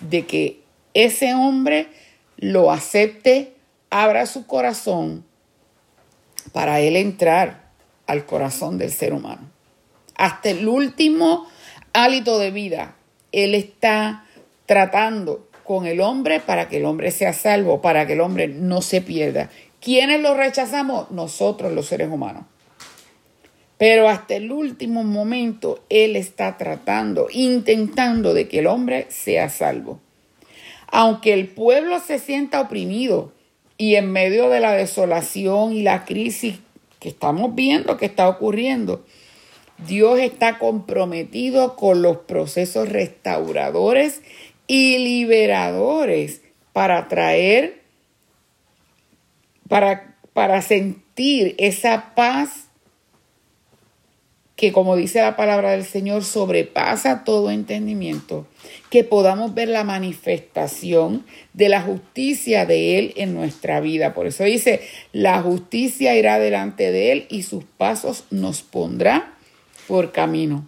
de 0.00 0.26
que 0.26 0.62
ese 0.94 1.34
hombre 1.34 1.88
lo 2.36 2.70
acepte, 2.70 3.54
abra 3.90 4.26
su 4.26 4.46
corazón 4.46 5.24
para 6.52 6.80
él 6.80 6.96
entrar 6.96 7.70
al 8.06 8.24
corazón 8.26 8.78
del 8.78 8.90
ser 8.90 9.12
humano. 9.12 9.50
Hasta 10.16 10.50
el 10.50 10.66
último 10.66 11.46
hálito 11.92 12.38
de 12.38 12.50
vida, 12.50 12.96
Él 13.32 13.54
está 13.54 14.24
tratando 14.66 15.48
con 15.64 15.86
el 15.86 16.00
hombre 16.00 16.40
para 16.40 16.68
que 16.68 16.78
el 16.78 16.84
hombre 16.84 17.10
sea 17.10 17.32
salvo, 17.32 17.80
para 17.80 18.06
que 18.06 18.14
el 18.14 18.20
hombre 18.20 18.48
no 18.48 18.82
se 18.82 19.00
pierda. 19.00 19.50
¿Quiénes 19.80 20.20
lo 20.20 20.34
rechazamos? 20.34 21.10
Nosotros 21.10 21.72
los 21.72 21.86
seres 21.86 22.08
humanos. 22.10 22.44
Pero 23.82 24.08
hasta 24.08 24.36
el 24.36 24.52
último 24.52 25.02
momento 25.02 25.82
Él 25.88 26.14
está 26.14 26.56
tratando, 26.56 27.26
intentando 27.32 28.32
de 28.32 28.46
que 28.46 28.60
el 28.60 28.68
hombre 28.68 29.06
sea 29.08 29.48
salvo. 29.48 29.98
Aunque 30.86 31.32
el 31.32 31.48
pueblo 31.48 31.98
se 31.98 32.20
sienta 32.20 32.60
oprimido 32.60 33.32
y 33.78 33.96
en 33.96 34.12
medio 34.12 34.50
de 34.50 34.60
la 34.60 34.70
desolación 34.70 35.72
y 35.72 35.82
la 35.82 36.04
crisis 36.04 36.60
que 37.00 37.08
estamos 37.08 37.56
viendo 37.56 37.96
que 37.96 38.06
está 38.06 38.28
ocurriendo. 38.28 39.04
Dios 39.84 40.20
está 40.20 40.60
comprometido 40.60 41.74
con 41.74 42.02
los 42.02 42.18
procesos 42.18 42.88
restauradores 42.88 44.22
y 44.68 44.98
liberadores 44.98 46.42
para 46.72 47.08
traer, 47.08 47.82
para, 49.68 50.14
para 50.34 50.62
sentir 50.62 51.56
esa 51.58 52.14
paz 52.14 52.68
que 54.56 54.72
como 54.72 54.96
dice 54.96 55.20
la 55.20 55.36
palabra 55.36 55.70
del 55.70 55.84
Señor, 55.84 56.24
sobrepasa 56.24 57.24
todo 57.24 57.50
entendimiento, 57.50 58.46
que 58.90 59.02
podamos 59.02 59.54
ver 59.54 59.68
la 59.68 59.84
manifestación 59.84 61.24
de 61.54 61.68
la 61.68 61.80
justicia 61.80 62.66
de 62.66 62.98
Él 62.98 63.12
en 63.16 63.34
nuestra 63.34 63.80
vida. 63.80 64.14
Por 64.14 64.26
eso 64.26 64.44
dice, 64.44 64.80
la 65.12 65.40
justicia 65.40 66.14
irá 66.16 66.38
delante 66.38 66.92
de 66.92 67.12
Él 67.12 67.26
y 67.30 67.42
sus 67.42 67.64
pasos 67.64 68.24
nos 68.30 68.62
pondrá 68.62 69.34
por 69.88 70.12
camino. 70.12 70.66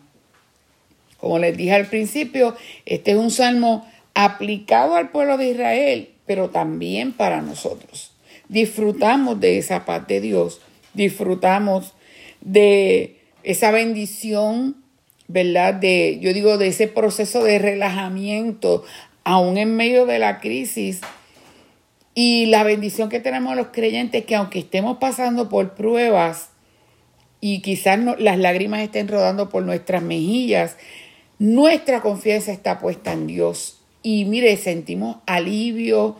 Como 1.18 1.38
les 1.38 1.57
dije 1.57 1.73
al 1.73 1.87
principio, 1.87 2.57
este 2.87 3.12
es 3.12 3.16
un 3.16 3.31
salmo 3.31 3.87
aplicado 4.14 4.97
al 4.97 5.11
pueblo 5.11 5.37
de 5.37 5.51
Israel, 5.51 6.11
pero 6.27 6.51
también 6.51 7.12
para 7.12 7.42
nosotros. 7.42 8.12
Disfrutamos 8.49 9.40
de 9.40 9.59
esa 9.59 9.85
paz 9.85 10.07
de 10.07 10.20
Dios, 10.20 10.61
disfrutamos 10.94 11.94
de 12.40 13.13
esa 13.44 13.70
bendición, 13.70 14.76
¿verdad? 15.28 15.74
De, 15.74 16.18
yo 16.20 16.33
digo, 16.33 16.59
de 16.59 16.68
ese 16.68 16.88
proceso 16.88 17.44
de 17.44 17.59
relajamiento, 17.59 18.85
aún 19.22 19.59
en 19.59 19.76
medio 19.76 20.07
de 20.07 20.18
la 20.18 20.40
crisis. 20.40 21.00
Y 22.14 22.46
la 22.46 22.62
bendición 22.64 23.09
que 23.09 23.20
tenemos 23.20 23.57
los 23.57 23.68
creyentes, 23.68 24.24
que 24.24 24.35
aunque 24.35 24.61
estemos 24.61 24.98
pasando 24.98 25.48
por 25.48 25.74
pruebas 25.74 26.50
y 27.40 27.61
quizás 27.61 27.98
las 28.18 28.38
lágrimas 28.38 28.80
estén 28.80 29.09
rodando 29.09 29.48
por 29.48 29.62
nuestras 29.62 30.02
mejillas, 30.02 30.76
nuestra 31.38 32.00
confianza 32.00 32.52
está 32.52 32.78
puesta 32.78 33.12
en 33.12 33.26
Dios. 33.26 33.80
Y 34.02 34.24
mire, 34.26 34.57
sentimos 34.57 35.16
alivio, 35.26 36.16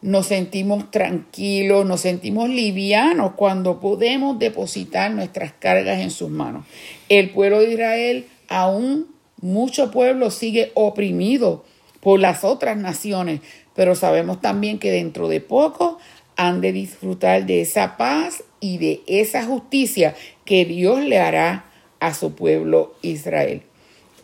nos 0.00 0.26
sentimos 0.26 0.90
tranquilos, 0.90 1.84
nos 1.84 2.00
sentimos 2.00 2.48
livianos 2.48 3.32
cuando 3.34 3.80
podemos 3.80 4.38
depositar 4.38 5.10
nuestras 5.10 5.52
cargas 5.52 6.00
en 6.00 6.10
sus 6.10 6.30
manos. 6.30 6.64
El 7.08 7.30
pueblo 7.30 7.60
de 7.60 7.72
Israel, 7.72 8.26
aún 8.48 9.06
mucho 9.40 9.90
pueblo 9.90 10.30
sigue 10.30 10.70
oprimido 10.74 11.64
por 12.00 12.20
las 12.20 12.44
otras 12.44 12.76
naciones, 12.76 13.40
pero 13.74 13.94
sabemos 13.94 14.40
también 14.40 14.78
que 14.78 14.90
dentro 14.90 15.28
de 15.28 15.40
poco 15.40 15.98
han 16.36 16.60
de 16.60 16.72
disfrutar 16.72 17.46
de 17.46 17.62
esa 17.62 17.96
paz 17.96 18.44
y 18.60 18.78
de 18.78 19.02
esa 19.06 19.44
justicia 19.44 20.14
que 20.44 20.64
Dios 20.64 21.04
le 21.04 21.18
hará 21.18 21.64
a 21.98 22.14
su 22.14 22.34
pueblo 22.34 22.94
Israel. 23.02 23.62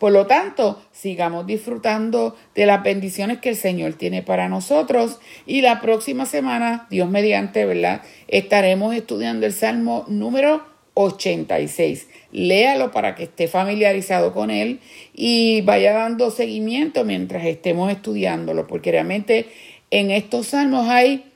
Por 0.05 0.13
lo 0.13 0.27
tanto, 0.27 0.79
sigamos 0.91 1.47
disfrutando 1.47 2.35
de 2.53 2.67
las 2.67 2.83
bendiciones 2.83 3.39
que 3.39 3.49
el 3.49 3.55
Señor 3.55 3.93
tiene 3.93 4.21
para 4.21 4.47
nosotros 4.47 5.19
y 5.47 5.61
la 5.61 5.81
próxima 5.81 6.27
semana, 6.27 6.85
Dios 6.91 7.09
mediante, 7.09 7.65
¿verdad? 7.65 8.03
Estaremos 8.27 8.93
estudiando 8.93 9.47
el 9.47 9.51
Salmo 9.51 10.05
número 10.07 10.63
86. 10.93 12.07
Léalo 12.31 12.91
para 12.91 13.15
que 13.15 13.23
esté 13.23 13.47
familiarizado 13.47 14.31
con 14.31 14.51
él 14.51 14.79
y 15.11 15.61
vaya 15.61 15.93
dando 15.93 16.29
seguimiento 16.29 17.03
mientras 17.03 17.43
estemos 17.43 17.91
estudiándolo, 17.91 18.67
porque 18.67 18.91
realmente 18.91 19.47
en 19.89 20.11
estos 20.11 20.49
salmos 20.49 20.87
hay 20.87 21.31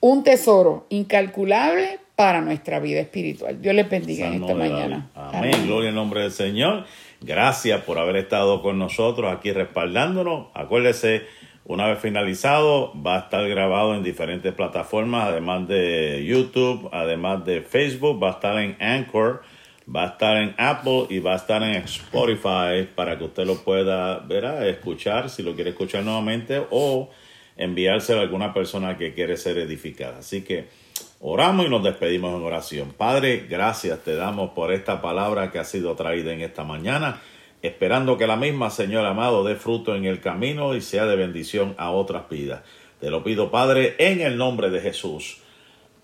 un 0.00 0.24
tesoro 0.24 0.86
incalculable 0.88 1.98
para 2.18 2.40
nuestra 2.40 2.80
vida 2.80 2.98
espiritual. 2.98 3.62
Dios 3.62 3.76
les 3.76 3.88
bendiga 3.88 4.26
en 4.26 4.42
esta 4.42 4.52
mañana. 4.52 5.08
Amén. 5.14 5.52
Gloria 5.66 5.90
al 5.90 5.94
nombre 5.94 6.22
del 6.22 6.32
Señor. 6.32 6.84
Gracias 7.20 7.80
por 7.84 7.96
haber 7.96 8.16
estado 8.16 8.60
con 8.60 8.76
nosotros 8.76 9.32
aquí 9.32 9.52
respaldándonos. 9.52 10.48
Acuérdese, 10.52 11.26
una 11.64 11.86
vez 11.86 12.00
finalizado, 12.00 12.92
va 13.00 13.14
a 13.14 13.18
estar 13.20 13.48
grabado 13.48 13.94
en 13.94 14.02
diferentes 14.02 14.52
plataformas, 14.52 15.28
además 15.28 15.68
de 15.68 16.24
YouTube, 16.26 16.88
además 16.90 17.44
de 17.44 17.60
Facebook, 17.60 18.20
va 18.20 18.30
a 18.30 18.32
estar 18.32 18.58
en 18.58 18.76
Anchor, 18.80 19.42
va 19.88 20.02
a 20.02 20.06
estar 20.08 20.38
en 20.38 20.56
Apple 20.58 21.06
y 21.10 21.20
va 21.20 21.34
a 21.34 21.36
estar 21.36 21.62
en 21.62 21.76
Spotify 21.76 22.88
para 22.96 23.16
que 23.16 23.26
usted 23.26 23.46
lo 23.46 23.62
pueda 23.62 24.18
ver, 24.18 24.44
escuchar 24.66 25.30
si 25.30 25.44
lo 25.44 25.54
quiere 25.54 25.70
escuchar 25.70 26.02
nuevamente 26.02 26.66
o 26.70 27.10
enviárselo 27.56 28.18
a 28.18 28.22
alguna 28.22 28.52
persona 28.52 28.98
que 28.98 29.14
quiere 29.14 29.36
ser 29.36 29.56
edificada. 29.58 30.18
Así 30.18 30.42
que 30.42 30.87
Oramos 31.20 31.66
y 31.66 31.68
nos 31.68 31.82
despedimos 31.82 32.32
en 32.36 32.44
oración. 32.44 32.94
Padre, 32.96 33.46
gracias 33.48 34.04
te 34.04 34.14
damos 34.14 34.50
por 34.50 34.72
esta 34.72 35.02
palabra 35.02 35.50
que 35.50 35.58
ha 35.58 35.64
sido 35.64 35.96
traída 35.96 36.32
en 36.32 36.42
esta 36.42 36.62
mañana, 36.62 37.20
esperando 37.60 38.16
que 38.16 38.28
la 38.28 38.36
misma, 38.36 38.70
Señor 38.70 39.04
amado, 39.04 39.42
dé 39.42 39.56
fruto 39.56 39.96
en 39.96 40.04
el 40.04 40.20
camino 40.20 40.76
y 40.76 40.80
sea 40.80 41.06
de 41.06 41.16
bendición 41.16 41.74
a 41.76 41.90
otras 41.90 42.28
vidas. 42.30 42.62
Te 43.00 43.10
lo 43.10 43.24
pido, 43.24 43.50
Padre, 43.50 43.96
en 43.98 44.20
el 44.20 44.36
nombre 44.36 44.70
de 44.70 44.80
Jesús. 44.80 45.38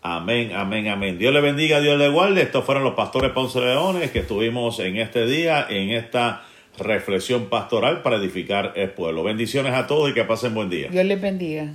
Amén, 0.02 0.50
amén, 0.52 0.88
amén. 0.88 1.16
Dios 1.16 1.32
le 1.32 1.40
bendiga, 1.40 1.80
Dios 1.80 1.96
le 1.96 2.08
guarde. 2.08 2.42
Estos 2.42 2.64
fueron 2.64 2.82
los 2.82 2.94
pastores 2.94 3.30
Ponce 3.30 3.60
Leones 3.60 4.10
que 4.10 4.18
estuvimos 4.18 4.80
en 4.80 4.96
este 4.96 5.26
día, 5.26 5.64
en 5.70 5.90
esta 5.90 6.44
reflexión 6.76 7.46
pastoral 7.46 8.02
para 8.02 8.16
edificar 8.16 8.72
el 8.74 8.90
pueblo. 8.90 9.22
Bendiciones 9.22 9.74
a 9.74 9.86
todos 9.86 10.10
y 10.10 10.14
que 10.14 10.24
pasen 10.24 10.54
buen 10.54 10.68
día. 10.68 10.88
Dios 10.88 11.04
les 11.04 11.20
bendiga. 11.20 11.72